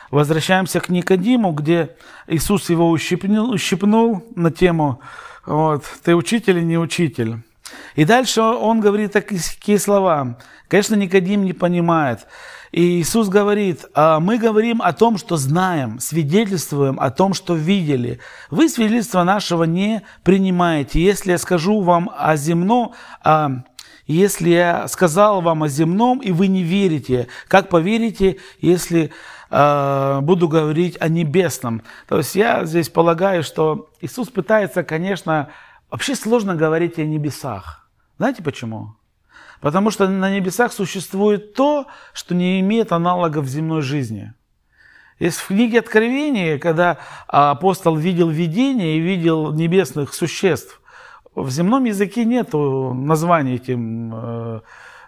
Возвращаемся 0.10 0.80
к 0.80 0.90
Никодиму, 0.90 1.52
где 1.52 1.96
Иисус 2.26 2.72
его 2.72 2.90
ущипнул, 2.90 3.52
ущипнул 3.52 4.26
на 4.36 4.50
тему 4.50 5.02
вот, 5.46 5.84
«Ты 6.04 6.16
учитель 6.16 6.58
или 6.58 6.66
не 6.66 6.80
учитель?» 6.80 7.44
И 7.94 8.06
дальше 8.06 8.42
он 8.42 8.80
говорит 8.80 9.14
такие 9.14 9.78
слова. 9.78 10.40
Конечно, 10.68 10.96
Никодим 10.96 11.46
не 11.46 11.54
понимает. 11.54 12.26
И 12.72 13.00
Иисус 13.00 13.28
говорит, 13.28 13.86
«А 13.94 14.20
мы 14.20 14.40
говорим 14.40 14.82
о 14.82 14.94
том, 14.94 15.20
что 15.20 15.38
знаем, 15.38 16.00
свидетельствуем 16.00 17.00
о 17.00 17.12
том, 17.12 17.36
что 17.36 17.54
видели. 17.54 18.20
Вы 18.50 18.68
свидетельство 18.68 19.22
нашего 19.22 19.66
не 19.66 20.02
принимаете. 20.24 21.04
Если 21.04 21.32
я 21.32 21.38
скажу 21.38 21.82
вам 21.82 22.10
о 22.18 22.36
земном, 22.36 22.94
а 23.24 23.64
если 24.08 24.50
я 24.50 24.88
сказал 24.88 25.42
вам 25.42 25.64
о 25.64 25.68
земном, 25.68 26.20
и 26.20 26.32
вы 26.32 26.48
не 26.48 26.64
верите, 26.64 27.28
как 27.48 27.70
поверите, 27.70 28.38
если 28.60 29.12
э, 29.50 30.20
буду 30.22 30.48
говорить 30.48 30.98
о 31.00 31.08
небесном? 31.08 31.84
То 32.08 32.18
есть 32.18 32.36
я 32.36 32.66
здесь 32.66 32.90
полагаю, 32.90 33.44
что 33.44 33.90
Иисус 34.02 34.30
пытается, 34.30 34.84
конечно, 34.84 35.50
вообще 35.90 36.16
сложно 36.16 36.56
говорить 36.56 36.98
о 37.00 37.04
небесах. 37.04 37.90
Знаете 38.18 38.44
почему? 38.44 38.96
Потому 39.62 39.92
что 39.92 40.08
на 40.08 40.32
небесах 40.32 40.74
существует 40.74 41.54
то, 41.54 41.86
что 42.14 42.34
не 42.34 42.60
имеет 42.60 42.92
аналога 42.92 43.42
в 43.42 43.48
земной 43.48 43.82
жизни. 43.82 44.34
Есть 45.20 45.38
в 45.38 45.48
книге 45.48 45.80
Откровения, 45.80 46.58
когда 46.58 46.98
апостол 47.28 47.96
видел 47.96 48.30
видение 48.30 48.98
и 48.98 49.00
видел 49.00 49.54
небесных 49.54 50.16
существ, 50.16 50.81
в 51.36 51.50
земном 51.50 51.86
языке 51.86 52.26
нет 52.26 52.50
названия 52.54 53.56
этим 53.56 54.12
э, 54.14 54.60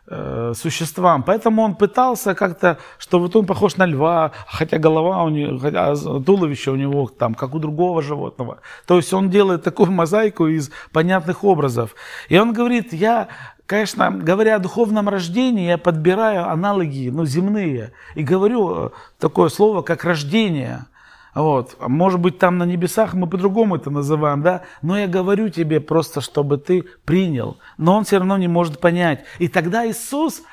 Э, 0.06 0.52
существам. 0.54 1.24
Поэтому 1.24 1.62
он 1.62 1.76
пытался 1.76 2.36
как-то, 2.36 2.78
что 2.98 3.20
вот 3.20 3.38
он 3.38 3.46
похож 3.46 3.78
на 3.78 3.86
льва, 3.86 4.34
хотя 4.48 4.78
голова 4.78 5.24
у 5.24 5.30
него, 5.30 5.58
хотя 5.58 5.96
туловище 5.96 6.72
у 6.72 6.76
него 6.76 7.08
там, 7.08 7.34
как 7.34 7.56
у 7.56 7.60
другого 7.60 8.02
животного. 8.02 8.60
То 8.86 8.98
есть 8.98 9.14
он 9.14 9.30
делает 9.30 9.64
такую 9.64 9.92
мозаику 9.92 10.48
из 10.48 10.72
понятных 10.92 11.46
образов. 11.46 11.96
И 12.28 12.38
он 12.38 12.52
говорит, 12.52 12.92
я, 12.92 13.30
конечно, 13.66 14.12
говоря 14.12 14.58
о 14.58 14.60
духовном 14.60 15.08
рождении, 15.08 15.68
я 15.68 15.78
подбираю 15.78 16.50
аналоги, 16.50 17.10
ну, 17.10 17.26
земные, 17.26 17.94
и 18.16 18.24
говорю 18.24 18.76
э, 18.76 18.90
такое 19.20 19.48
слово, 19.48 19.84
как 19.84 20.04
рождение– 20.04 20.86
вот. 21.36 21.78
Может 21.80 22.20
быть, 22.20 22.38
там 22.38 22.58
на 22.58 22.64
небесах 22.64 23.14
мы 23.14 23.28
по-другому 23.28 23.76
это 23.76 23.90
называем, 23.90 24.42
да? 24.42 24.62
Но 24.82 24.98
я 24.98 25.08
говорю 25.08 25.50
тебе 25.50 25.80
просто, 25.80 26.22
чтобы 26.22 26.58
ты 26.58 26.84
принял. 27.06 27.58
Но 27.78 27.98
он 27.98 28.04
все 28.04 28.18
равно 28.18 28.38
не 28.38 28.48
может 28.48 28.80
понять. 28.80 29.26
И 29.40 29.48
тогда 29.48 29.88
Иисус 29.90 30.44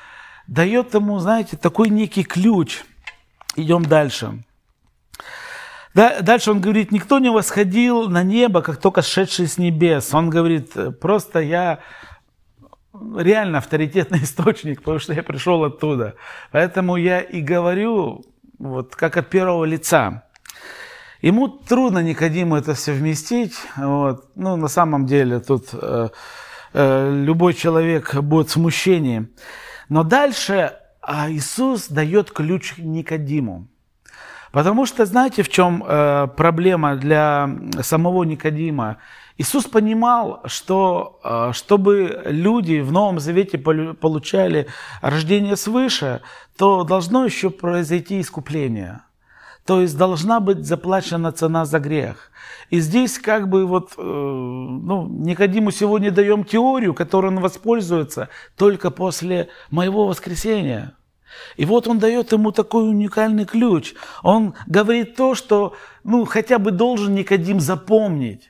дает 0.47 0.93
ему, 0.93 1.19
знаете, 1.19 1.55
такой 1.55 1.89
некий 1.89 2.23
ключ. 2.23 2.83
Идем 3.55 3.85
дальше. 3.85 4.43
Дальше 5.93 6.51
он 6.51 6.61
говорит, 6.61 6.91
никто 6.91 7.19
не 7.19 7.29
восходил 7.29 8.07
на 8.09 8.23
небо, 8.23 8.61
как 8.61 8.77
только 8.77 9.01
сшедший 9.01 9.47
с 9.47 9.57
небес. 9.57 10.13
Он 10.13 10.29
говорит, 10.29 10.99
просто 10.99 11.39
я 11.39 11.79
реально 12.93 13.59
авторитетный 13.59 14.19
источник, 14.23 14.79
потому 14.79 14.99
что 14.99 15.13
я 15.13 15.21
пришел 15.21 15.63
оттуда. 15.63 16.15
Поэтому 16.51 16.95
я 16.95 17.19
и 17.19 17.41
говорю 17.41 18.23
вот 18.57 18.95
как 18.95 19.17
от 19.17 19.29
первого 19.29 19.65
лица. 19.65 20.23
Ему 21.21 21.47
трудно 21.47 21.99
Никодиму 21.99 22.55
это 22.55 22.73
совместить. 22.73 23.53
Вот. 23.77 24.25
Ну, 24.35 24.55
на 24.55 24.67
самом 24.67 25.05
деле 25.05 25.39
тут 25.39 25.69
э, 25.73 26.09
э, 26.73 27.23
любой 27.25 27.53
человек 27.53 28.15
будет 28.15 28.49
в 28.49 28.51
смущении. 28.51 29.27
Но 29.87 30.03
дальше 30.03 30.73
а 31.01 31.31
Иисус 31.31 31.87
дает 31.87 32.31
ключ 32.31 32.75
Никодиму. 32.77 33.67
Потому 34.51 34.85
что 34.85 35.05
знаете, 35.05 35.43
в 35.43 35.49
чем 35.49 35.83
э, 35.87 36.27
проблема 36.35 36.95
для 36.95 37.49
самого 37.81 38.23
Никодима? 38.23 38.97
Иисус 39.37 39.65
понимал, 39.65 40.41
что 40.45 41.19
э, 41.23 41.51
чтобы 41.53 42.23
люди 42.25 42.79
в 42.79 42.91
Новом 42.91 43.19
Завете 43.19 43.57
получали 43.57 44.67
рождение 45.01 45.55
свыше, 45.55 46.21
то 46.57 46.83
должно 46.83 47.25
еще 47.25 47.49
произойти 47.51 48.21
искупление– 48.21 49.01
То 49.65 49.81
есть 49.81 49.97
должна 49.97 50.39
быть 50.39 50.65
заплачена 50.65 51.31
цена 51.31 51.65
за 51.65 51.79
грех. 51.79 52.31
И 52.69 52.79
здесь 52.79 53.19
как 53.19 53.49
бы 53.49 53.65
вот, 53.65 53.93
э, 53.97 54.01
ну, 54.01 55.07
Никодиму 55.07 55.71
сегодня 55.71 56.09
даем 56.09 56.43
теорию, 56.43 56.93
которой 56.93 57.27
он 57.27 57.39
воспользуется 57.39 58.29
только 58.55 58.91
после 58.91 59.49
моего 59.69 60.07
воскресения. 60.07 60.95
И 61.57 61.65
вот 61.65 61.87
он 61.87 61.99
дает 61.99 62.31
ему 62.31 62.51
такой 62.51 62.89
уникальный 62.89 63.45
ключ. 63.45 63.93
Он 64.23 64.53
говорит 64.67 65.15
то, 65.15 65.35
что 65.35 65.75
ну, 66.03 66.25
хотя 66.25 66.59
бы 66.59 66.71
должен 66.71 67.13
Никодим 67.13 67.59
запомнить. 67.59 68.49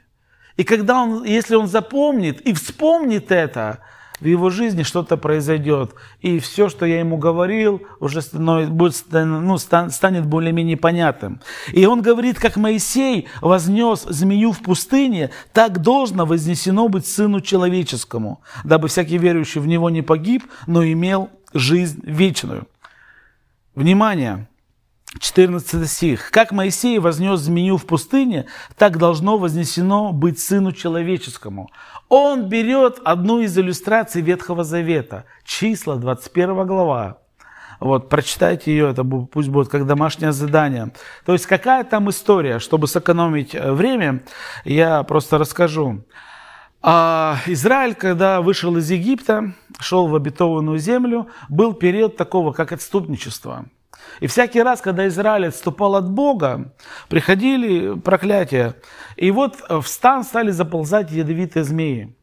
И 0.57 0.63
когда 0.63 1.03
он, 1.03 1.23
если 1.23 1.55
он 1.55 1.67
запомнит 1.67 2.41
и 2.41 2.53
вспомнит 2.53 3.31
это, 3.31 3.79
в 4.21 4.25
его 4.25 4.49
жизни 4.49 4.83
что-то 4.83 5.17
произойдет. 5.17 5.95
И 6.21 6.39
все, 6.39 6.69
что 6.69 6.85
я 6.85 6.99
ему 6.99 7.17
говорил, 7.17 7.81
уже 7.99 8.21
становится, 8.21 8.71
будет, 8.71 9.05
ну, 9.11 9.57
станет 9.57 10.25
более-менее 10.25 10.77
понятным. 10.77 11.41
И 11.73 11.85
он 11.85 12.01
говорит, 12.01 12.39
как 12.39 12.55
Моисей 12.55 13.27
вознес 13.41 14.03
змею 14.03 14.51
в 14.51 14.61
пустыне, 14.61 15.31
так 15.51 15.81
должно 15.81 16.25
вознесено 16.25 16.87
быть 16.87 17.07
Сыну 17.07 17.41
Человеческому, 17.41 18.41
дабы 18.63 18.87
всякий 18.87 19.17
верующий 19.17 19.59
в 19.59 19.67
Него 19.67 19.89
не 19.89 20.03
погиб, 20.03 20.43
но 20.67 20.85
имел 20.85 21.29
жизнь 21.53 21.99
вечную. 22.03 22.67
Внимание! 23.73 24.47
14 25.19 25.89
стих. 25.89 26.31
«Как 26.31 26.51
Моисей 26.51 26.97
вознес 26.99 27.41
змею 27.41 27.77
в 27.77 27.85
пустыне, 27.85 28.45
так 28.77 28.97
должно 28.97 29.37
вознесено 29.37 30.11
быть 30.13 30.39
Сыну 30.39 30.71
Человеческому». 30.71 31.69
Он 32.07 32.47
берет 32.47 32.99
одну 33.03 33.39
из 33.39 33.57
иллюстраций 33.57 34.21
Ветхого 34.21 34.63
Завета, 34.63 35.25
числа, 35.43 35.95
21 35.95 36.65
глава. 36.65 37.17
Вот, 37.79 38.09
прочитайте 38.09 38.71
ее, 38.71 38.91
это 38.91 39.03
пусть 39.03 39.49
будет 39.49 39.69
как 39.69 39.87
домашнее 39.87 40.31
задание. 40.31 40.91
То 41.25 41.33
есть 41.33 41.45
какая 41.45 41.83
там 41.83 42.09
история, 42.09 42.59
чтобы 42.59 42.87
сэкономить 42.87 43.55
э, 43.55 43.71
время, 43.71 44.23
я 44.65 45.03
просто 45.03 45.37
расскажу. 45.37 46.03
А 46.83 47.37
Израиль, 47.47 47.95
когда 47.95 48.41
вышел 48.41 48.75
из 48.77 48.89
Египта, 48.89 49.53
шел 49.79 50.07
в 50.07 50.15
обетованную 50.15 50.77
землю, 50.77 51.27
был 51.49 51.73
период 51.73 52.17
такого, 52.17 52.53
как 52.53 52.71
отступничество– 52.71 53.65
и 54.19 54.27
всякий 54.27 54.61
раз, 54.61 54.81
когда 54.81 55.07
Израиль 55.07 55.47
отступал 55.47 55.95
от 55.95 56.09
Бога, 56.09 56.73
приходили 57.09 57.99
проклятия. 57.99 58.75
И 59.15 59.31
вот 59.31 59.63
в 59.69 59.83
стан 59.85 60.23
стали 60.23 60.51
заползать 60.51 61.11
ядовитые 61.11 61.63
змеи. 61.63 62.15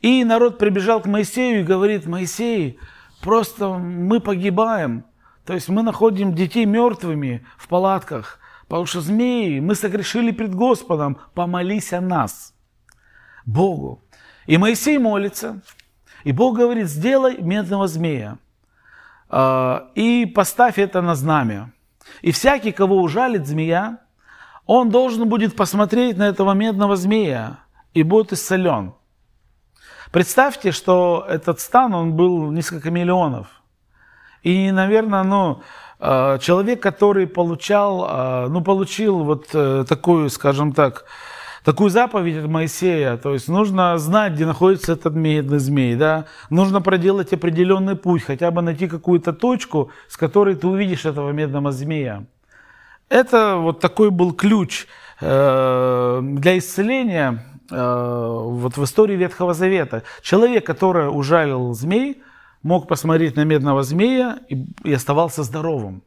И 0.00 0.24
народ 0.24 0.58
прибежал 0.58 1.00
к 1.00 1.06
Моисею 1.06 1.60
и 1.60 1.64
говорит, 1.64 2.06
Моисей, 2.06 2.78
просто 3.22 3.68
мы 3.70 4.20
погибаем. 4.20 5.04
То 5.46 5.54
есть 5.54 5.68
мы 5.68 5.82
находим 5.82 6.34
детей 6.34 6.64
мертвыми 6.64 7.46
в 7.56 7.68
палатках, 7.68 8.38
потому 8.68 8.86
что 8.86 9.00
змеи, 9.00 9.60
мы 9.60 9.74
согрешили 9.74 10.30
пред 10.30 10.54
Господом, 10.54 11.18
помолись 11.34 11.92
о 11.92 12.00
нас, 12.00 12.54
Богу. 13.46 14.02
И 14.46 14.58
Моисей 14.58 14.98
молится, 14.98 15.62
и 16.24 16.32
Бог 16.32 16.56
говорит, 16.56 16.88
сделай 16.88 17.38
медного 17.38 17.86
змея. 17.88 18.38
А, 19.28 19.90
и 19.94 20.26
поставь 20.26 20.78
это 20.78 21.02
на 21.02 21.14
знамя. 21.14 21.72
И 22.22 22.32
всякий, 22.32 22.72
кого 22.72 23.00
ужалит 23.00 23.46
змея, 23.46 23.98
он 24.66 24.90
должен 24.90 25.28
будет 25.28 25.56
посмотреть 25.56 26.16
на 26.16 26.24
этого 26.24 26.52
медного 26.52 26.96
змея 26.96 27.58
и 27.92 28.02
будет 28.02 28.32
исцелен. 28.32 28.94
Представьте, 30.10 30.70
что 30.70 31.26
этот 31.28 31.60
стан, 31.60 31.94
он 31.94 32.12
был 32.14 32.50
несколько 32.50 32.90
миллионов. 32.90 33.48
И, 34.42 34.70
наверное, 34.70 35.22
ну, 35.22 35.62
а, 35.98 36.38
человек, 36.38 36.82
который 36.82 37.26
получал, 37.26 38.06
а, 38.06 38.48
ну, 38.48 38.62
получил 38.62 39.24
вот 39.24 39.48
э, 39.54 39.84
такую, 39.88 40.30
скажем 40.30 40.72
так, 40.72 41.04
такую 41.64 41.90
заповедь 41.90 42.36
от 42.36 42.50
Моисея. 42.50 43.16
То 43.16 43.32
есть 43.32 43.48
нужно 43.48 43.98
знать, 43.98 44.34
где 44.34 44.46
находится 44.46 44.92
этот 44.92 45.14
медный 45.14 45.58
змей. 45.58 45.96
Да? 45.96 46.26
Нужно 46.50 46.80
проделать 46.80 47.32
определенный 47.32 47.96
путь, 47.96 48.22
хотя 48.22 48.50
бы 48.50 48.62
найти 48.62 48.86
какую-то 48.86 49.32
точку, 49.32 49.90
с 50.08 50.16
которой 50.16 50.54
ты 50.54 50.68
увидишь 50.68 51.06
этого 51.06 51.30
медного 51.32 51.72
змея. 51.72 52.24
Это 53.08 53.56
вот 53.56 53.80
такой 53.80 54.10
был 54.10 54.32
ключ 54.32 54.86
э, 55.20 56.20
для 56.22 56.58
исцеления 56.58 57.44
э, 57.70 57.76
вот 57.76 58.76
в 58.76 58.84
истории 58.84 59.16
Ветхого 59.16 59.54
Завета. 59.54 60.02
Человек, 60.22 60.66
который 60.66 61.08
ужалил 61.08 61.74
змей, 61.74 62.22
мог 62.62 62.88
посмотреть 62.88 63.36
на 63.36 63.44
медного 63.44 63.82
змея 63.82 64.38
и, 64.48 64.66
и 64.84 64.92
оставался 64.92 65.42
здоровым. 65.42 66.02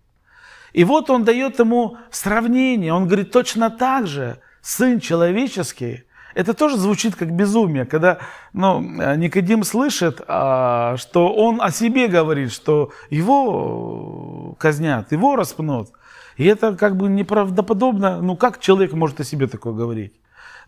И 0.74 0.84
вот 0.84 1.10
он 1.10 1.24
дает 1.24 1.60
ему 1.60 1.98
сравнение. 2.12 2.93
Он 2.93 3.06
говорит, 3.08 3.32
точно 3.32 3.70
так 3.70 4.06
же 4.08 4.39
Сын 4.67 4.99
человеческий, 4.99 6.03
это 6.36 6.53
тоже 6.53 6.75
звучит 6.75 7.15
как 7.15 7.32
безумие, 7.32 7.86
когда 7.86 8.17
ну, 8.51 8.82
Никодим 9.15 9.63
слышит, 9.63 10.21
а, 10.27 10.97
что 10.97 11.34
он 11.34 11.62
о 11.62 11.71
себе 11.71 12.10
говорит, 12.10 12.51
что 12.51 12.91
его 13.10 14.58
казнят, 14.60 15.10
его 15.13 15.38
распнут. 15.38 15.91
И 16.36 16.43
это 16.43 16.75
как 16.75 16.97
бы 16.97 17.08
неправдоподобно. 17.08 18.21
Ну 18.21 18.36
как 18.36 18.60
человек 18.60 18.91
может 18.91 19.21
о 19.21 19.23
себе 19.23 19.47
такое 19.47 19.71
говорить? 19.71 20.13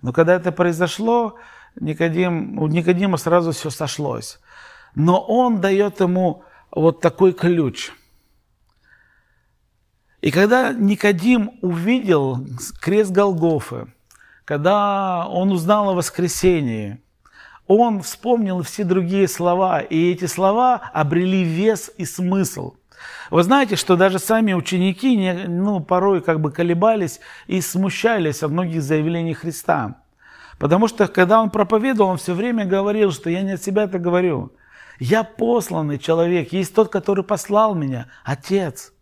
Но 0.02 0.14
когда 0.14 0.36
это 0.36 0.54
произошло, 0.54 1.36
Никодим, 1.78 2.58
у 2.58 2.68
Никодима 2.68 3.18
сразу 3.18 3.52
все 3.52 3.70
сошлось. 3.70 4.40
Но 4.96 5.20
он 5.20 5.60
дает 5.60 6.00
ему 6.00 6.44
вот 6.72 7.02
такой 7.02 7.34
ключ– 7.34 7.92
и 10.22 10.32
когда 10.32 10.74
Никодим 10.74 11.52
увидел 11.62 12.46
крест 12.82 13.12
Голгофы, 13.12 13.88
когда 14.44 15.28
он 15.28 15.52
узнал 15.52 15.90
о 15.90 15.94
воскресении, 15.94 17.02
он 17.68 18.02
вспомнил 18.02 18.62
все 18.64 18.84
другие 18.84 19.28
слова, 19.28 19.80
и 19.80 20.12
эти 20.12 20.26
слова 20.26 20.82
обрели 20.94 21.44
вес 21.44 21.92
и 21.98 22.04
смысл. 22.04 22.74
Вы 23.30 23.44
знаете, 23.44 23.78
что 23.78 23.96
даже 23.96 24.20
сами 24.20 24.54
ученики 24.54 25.16
ну, 25.48 25.80
порой 25.80 26.22
как 26.22 26.42
бы 26.42 26.52
колебались 26.52 27.22
и 27.48 27.62
смущались 27.62 28.44
от 28.44 28.52
многих 28.52 28.82
заявлений 28.82 29.34
Христа. 29.34 30.02
Потому 30.58 30.90
что 30.90 31.08
когда 31.08 31.42
он 31.42 31.50
проповедовал, 31.50 32.10
он 32.10 32.18
все 32.18 32.34
время 32.34 32.66
говорил, 32.66 33.12
что 33.12 33.30
я 33.30 33.42
не 33.42 33.52
от 33.52 33.64
себя 33.64 33.84
это 33.84 34.00
говорю. 34.00 34.52
Я 35.00 35.24
посланный 35.24 35.98
человек, 35.98 36.52
есть 36.52 36.74
тот, 36.74 36.90
который 36.90 37.24
послал 37.24 37.74
меня, 37.74 38.08
Отец– 38.26 38.92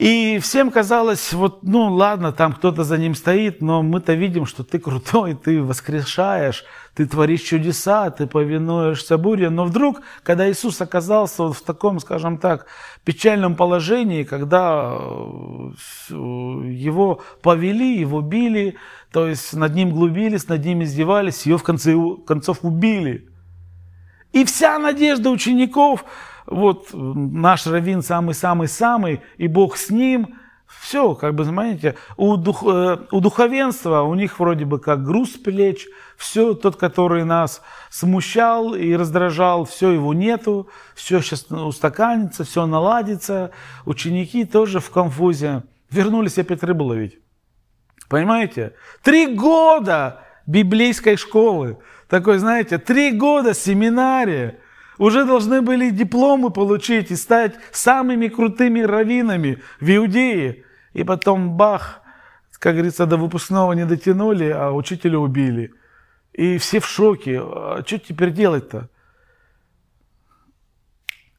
и 0.00 0.38
всем 0.38 0.70
казалось, 0.70 1.34
вот, 1.34 1.62
ну 1.62 1.92
ладно, 1.92 2.32
там 2.32 2.54
кто-то 2.54 2.84
за 2.84 2.96
ним 2.96 3.14
стоит, 3.14 3.60
но 3.60 3.82
мы-то 3.82 4.14
видим, 4.14 4.46
что 4.46 4.64
ты 4.64 4.78
крутой, 4.78 5.34
ты 5.34 5.62
воскрешаешь, 5.62 6.64
ты 6.94 7.04
творишь 7.04 7.42
чудеса, 7.42 8.08
ты 8.08 8.26
повинуешься 8.26 9.18
буре. 9.18 9.50
Но 9.50 9.66
вдруг, 9.66 10.00
когда 10.22 10.50
Иисус 10.50 10.80
оказался 10.80 11.42
вот 11.42 11.58
в 11.58 11.62
таком, 11.62 12.00
скажем 12.00 12.38
так, 12.38 12.64
печальном 13.04 13.56
положении, 13.56 14.24
когда 14.24 14.96
э, 14.98 16.14
его 16.14 17.20
повели, 17.42 17.98
его 17.98 18.22
били, 18.22 18.78
то 19.12 19.28
есть 19.28 19.52
над 19.52 19.74
ним 19.74 19.90
глубились, 19.90 20.48
над 20.48 20.64
ним 20.64 20.82
издевались, 20.82 21.44
ее 21.44 21.58
в 21.58 21.62
конце 21.62 21.94
концов 22.26 22.60
убили. 22.62 23.28
И 24.32 24.46
вся 24.46 24.78
надежда 24.78 25.28
учеников– 25.28 26.06
вот 26.50 26.88
наш 26.92 27.66
раввин 27.66 28.02
самый-самый-самый, 28.02 29.22
и 29.38 29.48
Бог 29.48 29.76
с 29.76 29.90
ним. 29.90 30.36
Все, 30.66 31.16
как 31.16 31.34
бы, 31.34 31.42
знаете, 31.42 31.96
у, 32.16 32.36
дух, 32.36 32.62
э, 32.64 32.98
у 33.10 33.20
духовенства, 33.20 34.02
у 34.02 34.14
них 34.14 34.38
вроде 34.38 34.64
бы 34.64 34.78
как 34.78 35.04
груз 35.04 35.30
плеч, 35.30 35.88
все, 36.16 36.54
тот, 36.54 36.76
который 36.76 37.24
нас 37.24 37.60
смущал 37.90 38.74
и 38.74 38.94
раздражал, 38.94 39.64
все, 39.64 39.90
его 39.90 40.14
нету, 40.14 40.68
все 40.94 41.20
сейчас 41.22 41.50
устаканится, 41.50 42.44
все 42.44 42.66
наладится. 42.66 43.50
Ученики 43.84 44.44
тоже 44.44 44.78
в 44.78 44.90
конфузе. 44.90 45.64
Вернулись 45.90 46.38
опять 46.38 46.62
рыбу 46.62 46.84
ловить. 46.84 47.18
Понимаете? 48.08 48.74
Три 49.02 49.34
года 49.34 50.22
библейской 50.46 51.16
школы. 51.16 51.78
Такой, 52.08 52.38
знаете, 52.38 52.78
три 52.78 53.10
года 53.10 53.54
семинария 53.54 54.60
уже 55.00 55.24
должны 55.24 55.62
были 55.62 55.88
дипломы 55.88 56.50
получить 56.50 57.10
и 57.10 57.16
стать 57.16 57.54
самыми 57.72 58.28
крутыми 58.28 58.80
раввинами 58.80 59.62
в 59.80 59.96
Иудее. 59.96 60.64
И 60.92 61.04
потом 61.04 61.56
бах, 61.56 62.02
как 62.58 62.74
говорится, 62.74 63.06
до 63.06 63.16
выпускного 63.16 63.72
не 63.72 63.86
дотянули, 63.86 64.50
а 64.50 64.72
учителя 64.72 65.18
убили. 65.18 65.72
И 66.34 66.58
все 66.58 66.80
в 66.80 66.86
шоке. 66.86 67.40
А 67.40 67.82
что 67.86 67.98
теперь 67.98 68.30
делать-то? 68.30 68.90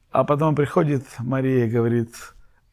А 0.10 0.24
потом 0.24 0.56
приходит 0.56 1.04
Мария 1.20 1.66
и 1.66 1.70
говорит, 1.70 2.16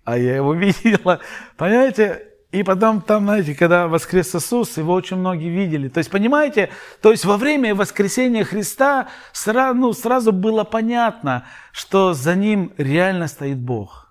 а 0.05 0.16
я 0.16 0.37
его 0.37 0.55
видела. 0.55 1.20
Понимаете, 1.59 2.29
и 2.51 2.63
потом 2.63 3.03
там, 3.03 3.25
знаете, 3.25 3.55
когда 3.55 3.89
воскрес 3.89 4.35
Иисус, 4.35 4.79
его 4.79 4.95
очень 4.95 5.19
многие 5.19 5.51
видели. 5.51 5.89
То 5.89 5.99
есть, 5.99 6.11
понимаете, 6.11 6.71
то 7.03 7.11
есть 7.11 7.27
во 7.27 7.37
время 7.37 7.75
воскресения 7.75 8.43
Христа 8.43 9.09
сразу, 9.33 9.79
ну, 9.79 9.93
сразу 9.93 10.33
было 10.33 10.65
понятно, 10.65 11.45
что 11.73 12.15
за 12.15 12.35
ним 12.35 12.73
реально 12.79 13.29
стоит 13.29 13.59
Бог. 13.59 14.07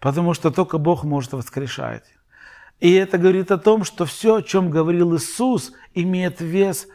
потому 0.00 0.34
что 0.34 0.50
только 0.50 0.76
Бог 0.76 1.04
может 1.04 1.32
воскрешать. 1.32 2.04
И 2.78 2.92
это 2.92 3.16
говорит 3.16 3.50
о 3.50 3.56
том, 3.56 3.84
что 3.84 4.04
все, 4.04 4.36
о 4.36 4.42
чем 4.42 4.70
говорил 4.70 5.16
Иисус, 5.16 5.72
имеет 5.94 6.42
вес 6.42 6.88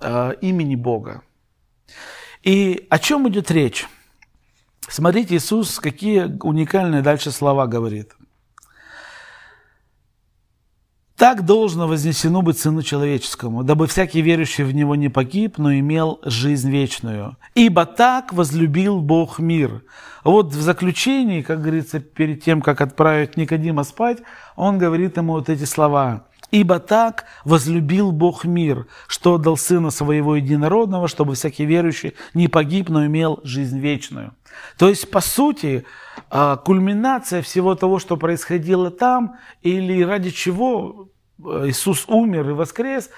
э, 0.00 0.34
имени 0.40 0.74
Бога. 0.74 1.22
И 2.42 2.88
о 2.90 2.98
чем 2.98 3.28
идет 3.28 3.52
речь? 3.52 3.86
Смотрите, 4.88 5.36
Иисус 5.36 5.78
какие 5.78 6.36
уникальные 6.42 7.02
дальше 7.02 7.30
слова 7.30 7.68
говорит. 7.68 8.14
Так 11.20 11.44
должно 11.44 11.86
вознесено 11.86 12.40
быть 12.40 12.58
Сыну 12.58 12.82
Человеческому, 12.82 13.62
дабы 13.62 13.86
всякий 13.88 14.22
верующий 14.22 14.64
в 14.64 14.74
Него 14.74 14.94
не 14.94 15.10
погиб, 15.10 15.58
но 15.58 15.70
имел 15.74 16.18
жизнь 16.24 16.70
вечную. 16.70 17.36
Ибо 17.54 17.84
так 17.84 18.32
возлюбил 18.32 19.02
Бог 19.02 19.38
мир. 19.38 19.82
Вот 20.24 20.46
в 20.54 20.62
заключении, 20.62 21.42
как 21.42 21.60
говорится, 21.60 22.00
перед 22.00 22.42
тем, 22.42 22.62
как 22.62 22.80
отправить 22.80 23.36
Никодима 23.36 23.84
спать, 23.84 24.20
он 24.56 24.78
говорит 24.78 25.18
ему 25.18 25.34
вот 25.34 25.50
эти 25.50 25.64
слова. 25.64 26.24
«Ибо 26.52 26.80
так 26.80 27.26
возлюбил 27.44 28.12
Бог 28.12 28.46
мир, 28.46 28.86
что 29.06 29.34
отдал 29.34 29.58
Сына 29.58 29.90
Своего 29.90 30.36
Единородного, 30.36 31.06
чтобы 31.06 31.34
всякий 31.34 31.66
верующий 31.66 32.14
не 32.32 32.48
погиб, 32.48 32.88
но 32.88 33.04
имел 33.04 33.40
жизнь 33.44 33.78
вечную». 33.78 34.32
То 34.78 34.88
есть, 34.88 35.10
по 35.10 35.20
сути, 35.20 35.84
а, 36.30 36.56
кульминация 36.56 37.42
всего 37.42 37.74
того, 37.74 37.98
что 37.98 38.16
происходило 38.16 38.90
там, 38.90 39.36
или 39.62 40.02
ради 40.02 40.30
чего 40.30 41.09
Иисус 41.66 42.04
умер 42.08 42.50
и 42.50 42.52
воскрес, 42.52 43.10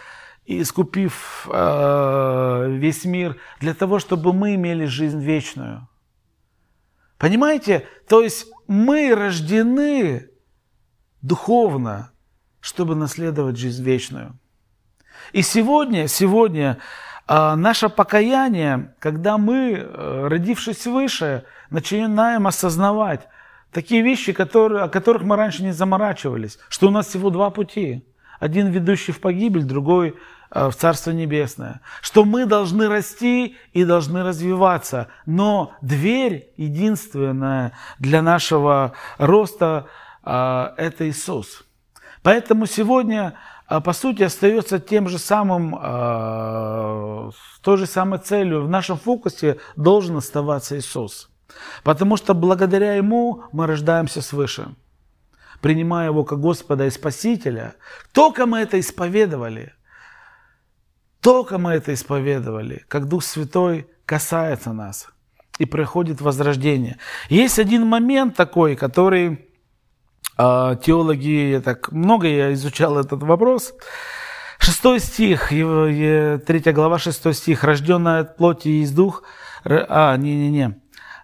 искупив 0.45 1.49
э, 1.53 2.67
весь 2.71 3.05
мир, 3.05 3.37
для 3.61 3.75
того, 3.75 3.99
чтобы 3.99 4.33
мы 4.33 4.55
имели 4.55 4.85
жизнь 4.87 5.21
вечную. 5.21 5.89
Понимаете? 7.19 7.87
То 8.09 8.23
есть 8.23 8.47
мы 8.67 9.15
рождены 9.15 10.29
духовно, 11.21 12.13
чтобы 12.61 12.95
наследовать 12.97 13.57
жизнь 13.57 13.83
вечную. 13.85 14.39
И 15.33 15.43
сегодня, 15.43 16.09
сегодня 16.09 16.79
а 17.27 17.57
наше 17.57 17.89
покаяние, 17.89 18.95
когда 18.99 19.39
мы, 19.39 19.75
э, 19.75 20.27
родившись 20.27 20.87
выше, 20.87 21.45
начинаем 21.71 22.47
осознавать 22.47 23.29
такие 23.71 24.03
вещи, 24.03 24.33
которые, 24.33 24.83
о 24.83 24.89
которых 24.89 25.23
мы 25.23 25.37
раньше 25.37 25.63
не 25.63 25.73
заморачивались, 25.73 26.59
что 26.69 26.89
у 26.89 26.91
нас 26.91 27.07
всего 27.07 27.31
два 27.31 27.51
пути. 27.51 28.05
Один 28.43 28.71
ведущий 28.71 29.13
в 29.13 29.21
погибель, 29.21 29.63
другой 29.63 30.17
э, 30.51 30.69
в 30.69 30.75
Царство 30.75 31.13
Небесное. 31.13 31.81
Что 32.01 32.25
мы 32.25 32.45
должны 32.45 32.89
расти 32.89 33.57
и 33.73 33.85
должны 33.85 34.25
развиваться. 34.25 35.07
Но 35.27 35.75
дверь 35.81 36.53
единственная 36.57 37.71
для 38.01 38.21
нашего 38.21 38.95
роста 39.19 39.87
э,– 40.25 40.71
это 40.77 41.09
Иисус. 41.09 41.63
Поэтому 42.25 42.67
сегодня 42.67 43.35
а, 43.69 43.81
по 43.81 43.93
сути 43.93 44.25
остается 44.25 44.81
тем 44.81 45.09
же 45.09 45.19
самым, 45.21 45.79
той 47.63 47.77
же 47.77 47.87
самой 47.87 48.19
целью. 48.19 48.65
В 48.65 48.69
нашем 48.69 48.99
фокусе 48.99 49.59
должен 49.77 50.17
оставаться 50.17 50.77
Иисус. 50.77 51.31
Потому 51.85 52.17
что 52.17 52.35
благодаря 52.35 52.95
Ему 52.95 53.45
мы 53.53 53.69
рождаемся 53.69 54.21
свыше. 54.21 54.75
Принимая 55.63 56.09
Его 56.09 56.25
как 56.25 56.41
Господа 56.41 56.87
и 56.87 56.91
Спасителя, 56.91 57.77
только 58.13 58.47
мы 58.47 58.59
это 58.59 58.81
исповедовали, 58.81 59.73
только 61.21 61.57
мы 61.57 61.71
это 61.71 61.95
исповедовали, 61.95 62.85
как 62.89 63.07
Дух 63.07 63.23
Святой 63.23 63.89
касается 64.05 64.73
нас 64.73 65.09
и 65.59 65.65
приходит 65.65 66.21
возрождение. 66.21 66.99
Есть 67.29 67.61
один 67.61 67.87
момент 67.87 68.35
такой, 68.35 68.75
который 68.75 69.49
а, 70.37 70.75
теологи, 70.75 71.53
я 71.53 71.61
так 71.61 71.93
много 71.93 72.27
я 72.27 72.53
изучал 72.55 72.99
этот 72.99 73.23
вопрос. 73.23 73.73
Шестой 74.59 74.99
стих, 74.99 75.51
третья 75.51 76.73
глава, 76.73 76.99
шестой 76.99 77.35
стих. 77.35 77.63
Рожденная 77.63 78.21
от 78.23 78.37
плоти 78.37 78.69
и 78.69 78.83
из 78.83 78.91
дух. 78.91 79.23
А, 79.65 80.17
не-не-не. 80.17 80.81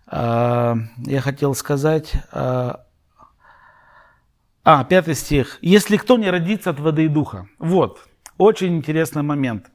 А, 0.06 0.76
я 0.98 1.20
хотел 1.20 1.56
сказать... 1.56 2.12
А, 4.70 4.84
пятый 4.84 5.14
стих. 5.14 5.58
«Если 5.62 5.96
кто 5.96 6.18
не 6.18 6.30
родится 6.30 6.70
от 6.70 6.80
воды 6.80 7.06
и 7.06 7.08
духа». 7.08 7.48
Вот, 7.58 8.00
очень 8.36 8.76
интересный 8.76 9.22
момент. 9.22 9.70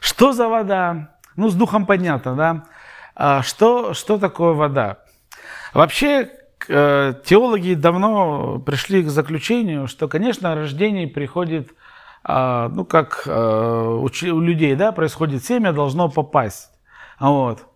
Что 0.00 0.32
за 0.32 0.48
вода? 0.48 1.16
Ну, 1.36 1.48
с 1.48 1.54
духом 1.54 1.86
понятно, 1.86 2.36
да? 2.36 2.64
А 3.14 3.42
что, 3.42 3.94
что 3.94 4.18
такое 4.18 4.52
вода? 4.52 4.98
Вообще, 5.72 6.28
Э, 6.68 7.14
теологи 7.24 7.74
давно 7.74 8.58
пришли 8.58 9.02
к 9.02 9.08
заключению, 9.08 9.86
что, 9.86 10.08
конечно, 10.08 10.54
рождение 10.54 11.08
приходит, 11.08 11.70
а, 12.22 12.68
ну, 12.68 12.84
как 12.84 13.22
э, 13.26 13.30
у 13.30 14.40
людей, 14.40 14.74
да, 14.74 14.92
происходит 14.92 15.44
семя, 15.44 15.72
должно 15.72 16.08
попасть. 16.08 16.70
Вот. 17.18 17.66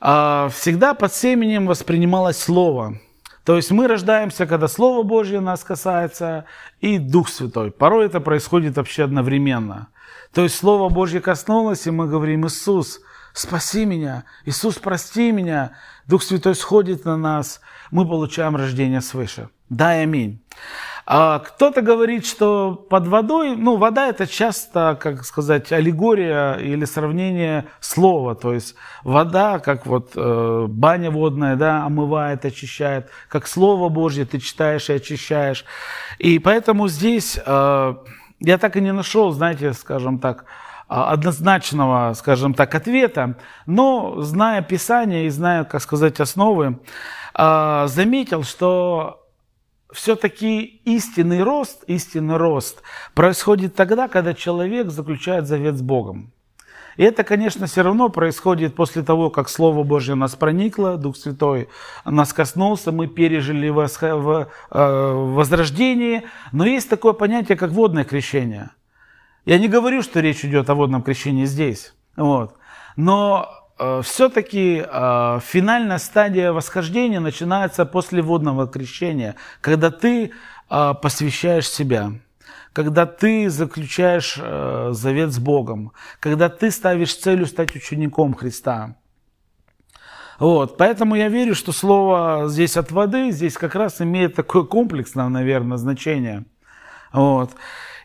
А 0.00 0.48
всегда 0.52 0.94
под 0.94 1.12
семенем 1.12 1.66
воспринималось 1.66 2.38
Слово. 2.38 2.98
То 3.46 3.56
есть 3.56 3.70
мы 3.70 3.86
рождаемся, 3.86 4.46
когда 4.46 4.68
Слово 4.68 5.02
Божье 5.02 5.40
нас 5.40 5.64
касается, 5.64 6.44
и 6.80 6.98
Дух 6.98 7.28
Святой. 7.30 7.70
Порой 7.70 8.06
это 8.06 8.20
происходит 8.20 8.76
вообще 8.76 9.04
одновременно. 9.04 9.88
То 10.34 10.42
есть 10.42 10.56
Слово 10.56 10.90
Божье 10.90 11.20
коснулось, 11.20 11.86
и 11.86 11.90
мы 11.90 12.08
говорим, 12.08 12.46
Иисус, 12.46 13.00
спаси 13.32 13.86
меня, 13.86 14.24
Иисус, 14.44 14.74
прости 14.74 15.32
меня. 15.32 15.70
Дух 16.06 16.22
Святой 16.22 16.54
сходит 16.54 17.06
на 17.06 17.16
нас– 17.16 17.60
мы 17.90 18.06
получаем 18.06 18.56
рождение 18.56 19.00
свыше. 19.00 19.48
Да, 19.68 19.90
аминь. 19.90 20.42
А 21.08 21.38
кто-то 21.38 21.82
говорит, 21.82 22.26
что 22.26 22.74
под 22.74 23.06
водой, 23.06 23.54
ну, 23.54 23.76
вода 23.76 24.08
это 24.08 24.26
часто, 24.26 24.98
как 25.00 25.24
сказать, 25.24 25.70
аллегория 25.70 26.54
или 26.54 26.84
сравнение 26.84 27.66
слова, 27.78 28.34
то 28.34 28.52
есть 28.52 28.74
вода, 29.04 29.60
как 29.60 29.86
вот 29.86 30.12
э, 30.16 30.66
баня 30.68 31.12
водная, 31.12 31.54
да, 31.54 31.84
омывает, 31.84 32.44
очищает, 32.44 33.08
как 33.28 33.46
Слово 33.46 33.88
Божье 33.88 34.24
ты 34.24 34.40
читаешь 34.40 34.90
и 34.90 34.94
очищаешь. 34.94 35.64
И 36.18 36.40
поэтому 36.40 36.88
здесь 36.88 37.38
э, 37.46 37.94
я 38.40 38.58
так 38.58 38.76
и 38.76 38.80
не 38.80 38.92
нашел, 38.92 39.30
знаете, 39.30 39.74
скажем 39.74 40.18
так, 40.18 40.44
однозначного, 40.88 42.14
скажем 42.14 42.52
так, 42.52 42.74
ответа, 42.74 43.36
но 43.66 44.20
зная 44.22 44.62
Писание 44.62 45.26
и 45.26 45.30
зная, 45.30 45.64
как 45.64 45.82
сказать, 45.82 46.20
основы, 46.20 46.78
а, 47.34 47.86
заметил, 47.88 48.44
что 48.44 49.25
все-таки 49.92 50.80
истинный 50.84 51.42
рост, 51.42 51.84
истинный 51.86 52.36
рост 52.36 52.82
происходит 53.14 53.74
тогда, 53.74 54.08
когда 54.08 54.34
человек 54.34 54.90
заключает 54.90 55.46
завет 55.46 55.76
с 55.76 55.82
Богом. 55.82 56.32
И 56.96 57.02
это, 57.02 57.24
конечно, 57.24 57.66
все 57.66 57.82
равно 57.82 58.08
происходит 58.08 58.74
после 58.74 59.02
того, 59.02 59.30
как 59.30 59.50
Слово 59.50 59.82
Божье 59.82 60.14
нас 60.14 60.34
проникло, 60.34 60.96
Дух 60.96 61.16
Святой 61.16 61.68
нас 62.04 62.32
коснулся, 62.32 62.90
мы 62.90 63.06
пережили 63.06 63.68
э, 63.68 65.12
возрождение. 65.12 66.24
Но 66.52 66.64
есть 66.64 66.88
такое 66.88 67.12
понятие, 67.12 67.58
как 67.58 67.70
водное 67.70 68.04
крещение. 68.04 68.70
Я 69.44 69.58
не 69.58 69.68
говорю, 69.68 70.02
что 70.02 70.20
речь 70.20 70.44
идет 70.44 70.70
о 70.70 70.74
водном 70.74 71.02
крещении 71.02 71.44
здесь. 71.44 71.94
Вот. 72.16 72.56
Но 72.96 73.46
все-таки 74.02 74.82
э, 74.86 75.40
финальная 75.42 75.98
стадия 75.98 76.52
восхождения 76.52 77.20
начинается 77.20 77.84
после 77.84 78.22
водного 78.22 78.66
крещения, 78.66 79.36
когда 79.60 79.90
ты 79.90 80.32
э, 80.70 80.94
посвящаешь 81.02 81.68
себя, 81.68 82.12
когда 82.72 83.06
ты 83.06 83.50
заключаешь 83.50 84.38
завет 84.94 85.32
с 85.32 85.38
Богом, 85.38 85.92
когда 86.20 86.48
ты 86.48 86.70
ставишь 86.70 87.16
целью 87.16 87.46
стать 87.46 87.74
учеником 87.74 88.34
Христа. 88.34 88.96
Вот, 90.38 90.76
поэтому 90.76 91.14
я 91.14 91.28
верю, 91.28 91.54
что 91.54 91.72
слово 91.72 92.44
здесь 92.48 92.76
от 92.76 92.90
воды, 92.92 93.30
здесь 93.30 93.54
как 93.54 93.74
раз 93.74 94.02
имеет 94.02 94.34
такое 94.34 94.64
комплексное, 94.64 95.28
наверное, 95.28 95.78
значение. 95.78 96.44
Вот. 97.12 97.52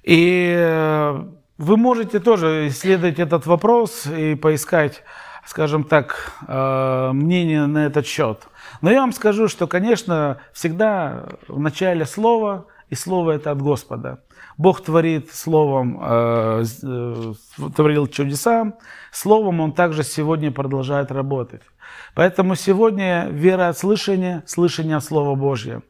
И 0.04 1.18
вы 1.58 1.78
можете 1.78 2.20
тоже 2.20 2.68
исследовать 2.70 3.20
этот 3.20 3.46
вопрос 3.46 4.08
и 4.08 4.36
поискать 4.36 5.04
скажем 5.46 5.84
так, 5.84 6.34
э, 6.48 7.12
мнение 7.14 7.66
на 7.66 7.86
этот 7.86 8.06
счет. 8.06 8.48
Но 8.82 8.92
я 8.92 9.02
вам 9.02 9.12
скажу, 9.12 9.48
что, 9.48 9.68
конечно, 9.68 10.38
всегда 10.54 11.26
в 11.48 11.60
начале 11.60 12.06
слова, 12.06 12.66
и 12.90 12.96
слово 12.96 13.32
это 13.32 13.52
от 13.52 13.62
Господа. 13.62 14.20
Бог 14.58 14.82
творит 14.82 15.34
словом, 15.34 16.00
э, 16.02 16.64
э, 16.84 17.34
творил 17.76 18.08
чудеса, 18.08 18.74
словом 19.12 19.60
Он 19.62 19.74
также 19.74 20.04
сегодня 20.04 20.52
продолжает 20.52 21.12
работать. 21.12 21.62
Поэтому 22.14 22.56
сегодня 22.56 23.28
вера 23.30 23.70
от 23.70 23.78
слышания, 23.78 24.44
слышание 24.46 24.98
от 24.98 25.04
Слова 25.04 25.36
Божьего. 25.36 25.82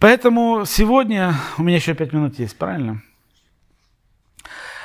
Поэтому 0.00 0.64
сегодня, 0.66 1.34
у 1.58 1.62
меня 1.62 1.76
еще 1.76 1.94
пять 1.94 2.12
минут 2.12 2.38
есть, 2.38 2.56
правильно? 2.58 3.02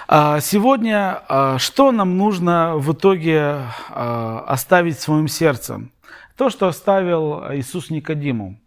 А, 0.09 0.39
сегодня 0.39 1.21
а, 1.27 1.59
что 1.59 1.91
нам 1.91 2.15
нужно 2.17 2.77
в 2.77 2.93
итоге 2.93 3.63
а, 3.89 4.45
оставить 4.47 4.97
в 4.97 5.01
своем 5.01 5.27
сердце? 5.27 5.81
То, 6.37 6.49
что 6.49 6.67
оставил 6.67 7.43
Иисус 7.53 7.89
Никодиму. 7.89 8.57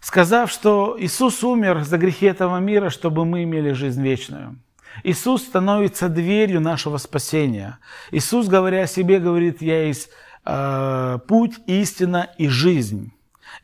сказав, 0.00 0.50
что 0.50 0.96
Иисус 0.98 1.44
умер 1.44 1.84
за 1.84 1.98
грехи 1.98 2.24
этого 2.24 2.56
мира, 2.60 2.88
чтобы 2.88 3.26
мы 3.26 3.42
имели 3.42 3.72
жизнь 3.72 4.02
вечную. 4.02 4.56
Иисус 5.02 5.42
становится 5.42 6.08
дверью 6.08 6.62
нашего 6.62 6.96
спасения. 6.96 7.78
Иисус, 8.10 8.46
говоря 8.46 8.82
о 8.82 8.86
себе, 8.86 9.18
говорит, 9.18 9.60
я 9.60 9.84
есть 9.84 10.08
э, 10.46 11.18
путь, 11.28 11.58
истина 11.66 12.30
и 12.38 12.48
жизнь. 12.48 13.12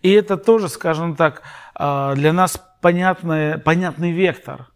И 0.03 0.11
это 0.11 0.37
тоже, 0.37 0.69
скажем 0.69 1.17
так, 1.17 1.43
э, 1.79 2.13
для 2.17 2.35
нас 2.35 2.61
понятный, 2.83 3.57
понятный 3.59 4.11
вектор. 4.11 4.67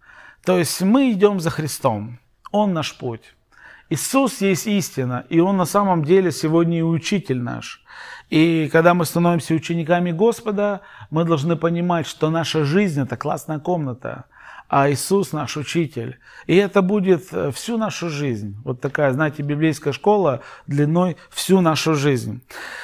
То 0.49 0.57
есть 0.57 0.81
мы 0.81 1.13
идем 1.13 1.41
за 1.41 1.51
Христом. 1.51 2.21
Он 2.53 2.73
наш 2.73 2.97
путь. 2.97 3.35
Иисус 3.91 4.41
есть 4.41 4.67
истина, 4.67 5.27
и 5.29 5.41
Он 5.41 5.59
на 5.59 5.67
самом 5.67 6.07
деле 6.07 6.33
сегодня 6.33 6.79
и 6.79 6.83
учитель 6.83 7.43
наш. 7.43 7.85
И 8.31 8.71
когда 8.73 8.95
мы 8.95 9.05
становимся 9.05 9.53
учениками 9.53 10.11
Господа, 10.11 10.81
мы 11.11 11.25
должны 11.25 11.55
понимать, 11.57 12.07
что 12.07 12.31
наша 12.31 12.65
жизнь– 12.65 12.99
это 13.03 13.19
классная 13.19 13.59
комната, 13.59 14.25
а 14.68 14.90
Иисус 14.90 15.33
наш 15.33 15.57
учитель. 15.57 16.18
И 16.46 16.57
это 16.57 16.83
будет 16.83 17.28
э, 17.33 17.50
всю 17.50 17.78
нашу 17.78 18.11
жизнь. 18.11 18.57
Вот 18.64 18.81
такая, 18.81 19.12
знаете, 19.12 19.42
библейская 19.42 19.92
школа 19.92 20.42
длиной 20.66 21.16
всю 21.31 21.61
нашу 21.61 21.94
жизнь. 21.94 22.42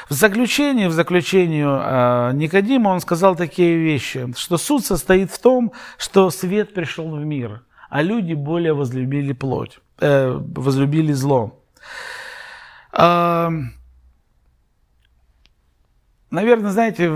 В 0.08 0.14
заключение, 0.14 0.88
в 0.88 0.92
заключение 0.92 1.66
э, 1.66 2.32
Никодима 2.34 2.88
он 2.88 3.00
сказал 3.00 3.36
такие 3.36 3.76
вещи, 3.76 4.32
что 4.36 4.56
суд 4.56 4.84
состоит 4.84 5.30
в 5.30 5.38
том, 5.38 5.72
что 5.98 6.30
свет 6.30 6.74
пришел 6.74 7.10
в 7.10 7.24
мир, 7.24 7.62
а 7.90 8.02
люди 8.02 8.32
более 8.32 8.72
возлюбили 8.72 9.32
плоть, 9.32 9.78
э, 10.00 10.30
возлюбили 10.30 11.12
зло. 11.12 11.60
Наверное, 16.34 16.72
знаете, 16.72 17.12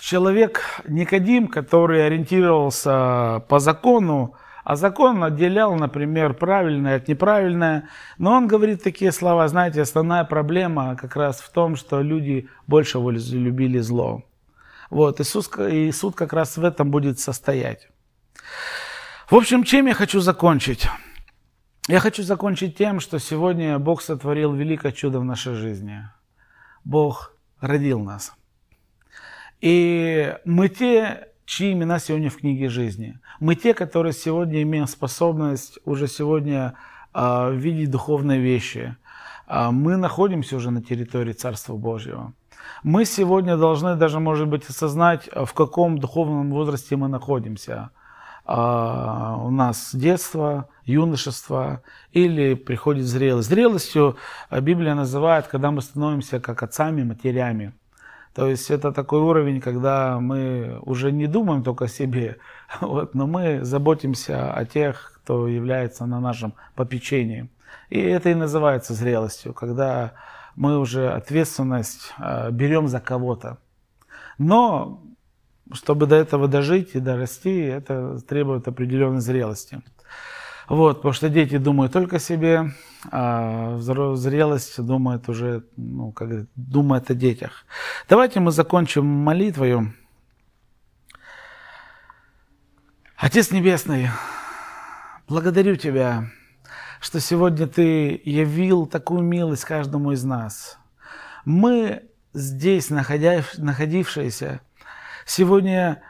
человек 0.00 0.82
Никодим, 0.86 1.48
который 1.48 2.04
ориентировался 2.04 3.42
по 3.48 3.58
закону, 3.58 4.34
а 4.62 4.76
закон 4.76 5.24
отделял, 5.24 5.74
например, 5.74 6.34
правильное 6.34 6.96
от 6.96 7.08
неправильное. 7.08 7.88
Но 8.18 8.32
он 8.32 8.48
говорит 8.48 8.82
такие 8.82 9.10
слова, 9.10 9.48
знаете, 9.48 9.80
основная 9.80 10.24
проблема 10.24 10.96
как 10.96 11.16
раз 11.16 11.40
в 11.40 11.50
том, 11.50 11.76
что 11.76 12.02
люди 12.02 12.46
больше 12.66 12.98
любили 12.98 13.78
зло. 13.78 14.22
Вот, 14.90 15.18
Иисус, 15.22 15.50
и 15.58 15.90
суд 15.90 16.14
как 16.14 16.34
раз 16.34 16.58
в 16.58 16.64
этом 16.64 16.90
будет 16.90 17.18
состоять. 17.18 17.88
В 19.30 19.34
общем, 19.34 19.64
чем 19.64 19.86
я 19.86 19.94
хочу 19.94 20.20
закончить? 20.20 20.88
Я 21.88 22.00
хочу 22.00 22.22
закончить 22.22 22.76
тем, 22.76 23.00
что 23.00 23.18
сегодня 23.18 23.78
Бог 23.78 24.02
сотворил 24.02 24.52
великое 24.52 24.92
чудо 24.92 25.20
в 25.20 25.24
нашей 25.24 25.54
жизни. 25.54 26.06
Бог 26.84 27.34
родил 27.62 27.98
нас. 28.00 28.34
И 29.62 30.36
мы 30.44 30.68
те, 30.68 31.28
чьи 31.44 31.72
имена 31.72 32.00
сегодня 32.00 32.30
в 32.30 32.36
книге 32.38 32.68
жизни. 32.68 33.20
Мы 33.38 33.54
те, 33.54 33.74
которые 33.74 34.12
сегодня 34.12 34.60
имеем 34.62 34.88
способность 34.88 35.78
уже 35.84 36.08
сегодня 36.08 36.74
э, 37.14 37.54
видеть 37.54 37.92
духовные 37.92 38.40
вещи. 38.40 38.96
Э, 39.46 39.70
мы 39.70 39.96
находимся 39.96 40.56
уже 40.56 40.72
на 40.72 40.82
территории 40.82 41.32
Царства 41.32 41.76
Божьего. 41.76 42.32
Мы 42.82 43.04
сегодня 43.04 43.56
должны 43.56 43.94
даже, 43.94 44.18
может 44.18 44.48
быть, 44.48 44.68
осознать, 44.68 45.28
в 45.32 45.52
каком 45.54 45.98
духовном 45.98 46.50
возрасте 46.50 46.96
мы 46.96 47.06
находимся. 47.06 47.90
Э, 48.44 49.36
у 49.38 49.50
нас 49.50 49.94
детство, 49.94 50.68
юношество 50.84 51.84
или 52.10 52.54
приходит 52.54 53.04
зрелость. 53.04 53.48
Зрелостью 53.48 54.16
Библия 54.50 54.96
называет, 54.96 55.46
когда 55.46 55.70
мы 55.70 55.82
становимся 55.82 56.40
как 56.40 56.64
отцами, 56.64 57.04
матерями. 57.04 57.74
То 58.34 58.48
есть 58.48 58.70
это 58.70 58.92
такой 58.92 59.20
уровень, 59.20 59.60
когда 59.60 60.18
мы 60.18 60.78
уже 60.82 61.12
не 61.12 61.26
думаем 61.26 61.62
только 61.62 61.84
о 61.84 61.88
себе, 61.88 62.38
вот, 62.80 63.14
но 63.14 63.26
мы 63.26 63.64
заботимся 63.64 64.52
о 64.52 64.64
тех, 64.64 65.20
кто 65.22 65.46
является 65.48 66.06
на 66.06 66.20
нашем 66.20 66.54
попечении. 66.74 67.50
И 67.90 68.00
это 68.00 68.30
и 68.30 68.34
называется 68.34 68.94
зрелостью, 68.94 69.52
когда 69.52 70.12
мы 70.56 70.78
уже 70.78 71.10
ответственность 71.10 72.12
э, 72.18 72.50
берем 72.50 72.88
за 72.88 73.00
кого-то. 73.00 73.58
Но 74.38 75.02
чтобы 75.72 76.06
до 76.06 76.16
этого 76.16 76.48
дожить 76.48 76.94
и 76.94 77.00
дорасти, 77.00 77.64
это 77.64 78.18
требует 78.20 78.66
определенной 78.68 79.20
зрелости. 79.20 79.82
Вот, 80.68 80.96
потому 80.96 81.12
что 81.12 81.28
дети 81.28 81.58
думают 81.58 81.92
только 81.92 82.16
о 82.16 82.20
себе, 82.20 82.72
а 83.10 83.78
зрелость 83.78 84.80
думает 84.80 85.28
уже, 85.28 85.64
ну, 85.76 86.12
как 86.12 86.46
думает 86.54 87.10
о 87.10 87.14
детях. 87.14 87.64
Давайте 88.08 88.40
мы 88.40 88.52
закончим 88.52 89.04
молитвою. 89.04 89.94
Отец 93.16 93.50
Небесный, 93.50 94.08
благодарю 95.28 95.76
Тебя, 95.76 96.30
что 97.00 97.20
сегодня 97.20 97.66
Ты 97.66 98.20
явил 98.24 98.86
такую 98.86 99.22
милость 99.22 99.64
каждому 99.64 100.12
из 100.12 100.24
нас. 100.24 100.78
Мы 101.44 102.08
здесь, 102.32 102.90
находившиеся, 102.90 104.60
сегодня 105.26 106.02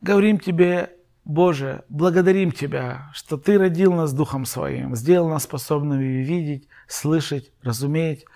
говорим 0.00 0.38
Тебе 0.38 0.90
Боже, 1.24 1.84
благодарим 1.88 2.52
Тебя, 2.52 3.10
что 3.14 3.38
Ты 3.38 3.58
родил 3.58 3.94
нас 3.94 4.12
Духом 4.12 4.44
Своим, 4.44 4.94
сделал 4.94 5.30
нас 5.30 5.44
способными 5.44 6.22
видеть, 6.22 6.68
слышать, 6.86 7.50
разуметь, 7.62 8.26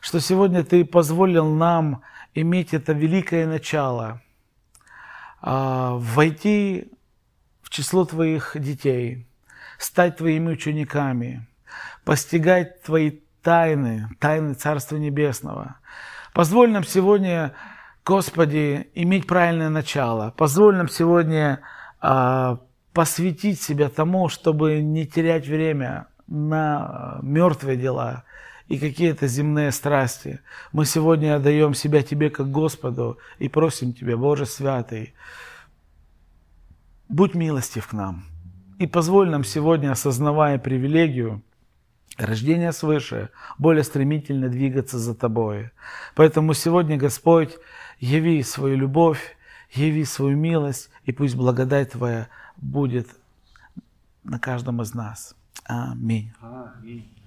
что 0.00 0.18
сегодня 0.18 0.64
Ты 0.64 0.86
позволил 0.86 1.46
нам 1.46 2.02
иметь 2.34 2.72
это 2.72 2.94
великое 2.94 3.46
начало, 3.46 4.22
а, 5.42 5.96
войти 5.96 6.90
в 7.60 7.68
число 7.68 8.06
Твоих 8.06 8.52
детей, 8.54 9.26
стать 9.78 10.16
Твоими 10.16 10.52
учениками, 10.52 11.46
постигать 12.04 12.82
Твои 12.82 13.20
тайны, 13.42 14.08
тайны 14.20 14.54
Царства 14.54 14.96
Небесного. 14.96 15.76
Позволь 16.32 16.70
нам 16.70 16.84
сегодня, 16.84 17.52
Господи, 18.06 18.88
иметь 18.94 19.26
правильное 19.26 19.68
начало. 19.68 20.30
Позволь 20.30 20.76
нам 20.76 20.88
сегодня 20.88 21.60
посвятить 22.00 23.60
себя 23.60 23.88
тому, 23.88 24.28
чтобы 24.28 24.80
не 24.80 25.06
терять 25.06 25.46
время 25.46 26.08
на 26.26 27.18
мертвые 27.22 27.76
дела 27.76 28.24
и 28.68 28.78
какие-то 28.78 29.26
земные 29.26 29.72
страсти. 29.72 30.40
Мы 30.72 30.84
сегодня 30.84 31.36
отдаем 31.36 31.74
себя 31.74 32.02
Тебе 32.02 32.30
как 32.30 32.50
Господу 32.50 33.18
и 33.38 33.48
просим 33.48 33.92
Тебя, 33.92 34.16
Боже 34.16 34.46
Святый, 34.46 35.14
будь 37.08 37.34
милостив 37.34 37.86
к 37.86 37.92
нам 37.92 38.24
и 38.78 38.86
позволь 38.86 39.30
нам 39.30 39.44
сегодня, 39.44 39.90
осознавая 39.90 40.58
привилегию, 40.58 41.42
рождения 42.16 42.72
свыше, 42.72 43.30
более 43.58 43.84
стремительно 43.84 44.48
двигаться 44.48 44.98
за 44.98 45.14
Тобой. 45.14 45.70
Поэтому 46.14 46.54
сегодня, 46.54 46.96
Господь, 46.96 47.56
яви 47.98 48.42
свою 48.42 48.76
любовь, 48.76 49.36
яви 49.74 50.06
свою 50.06 50.36
милость, 50.36 50.90
и 51.04 51.12
пусть 51.12 51.36
благодать 51.36 51.90
Твоя 51.92 52.28
будет 52.56 53.08
на 54.24 54.38
каждом 54.38 54.82
из 54.82 54.94
нас. 54.94 55.36
Аминь. 55.64 56.32
Аминь. 56.40 57.17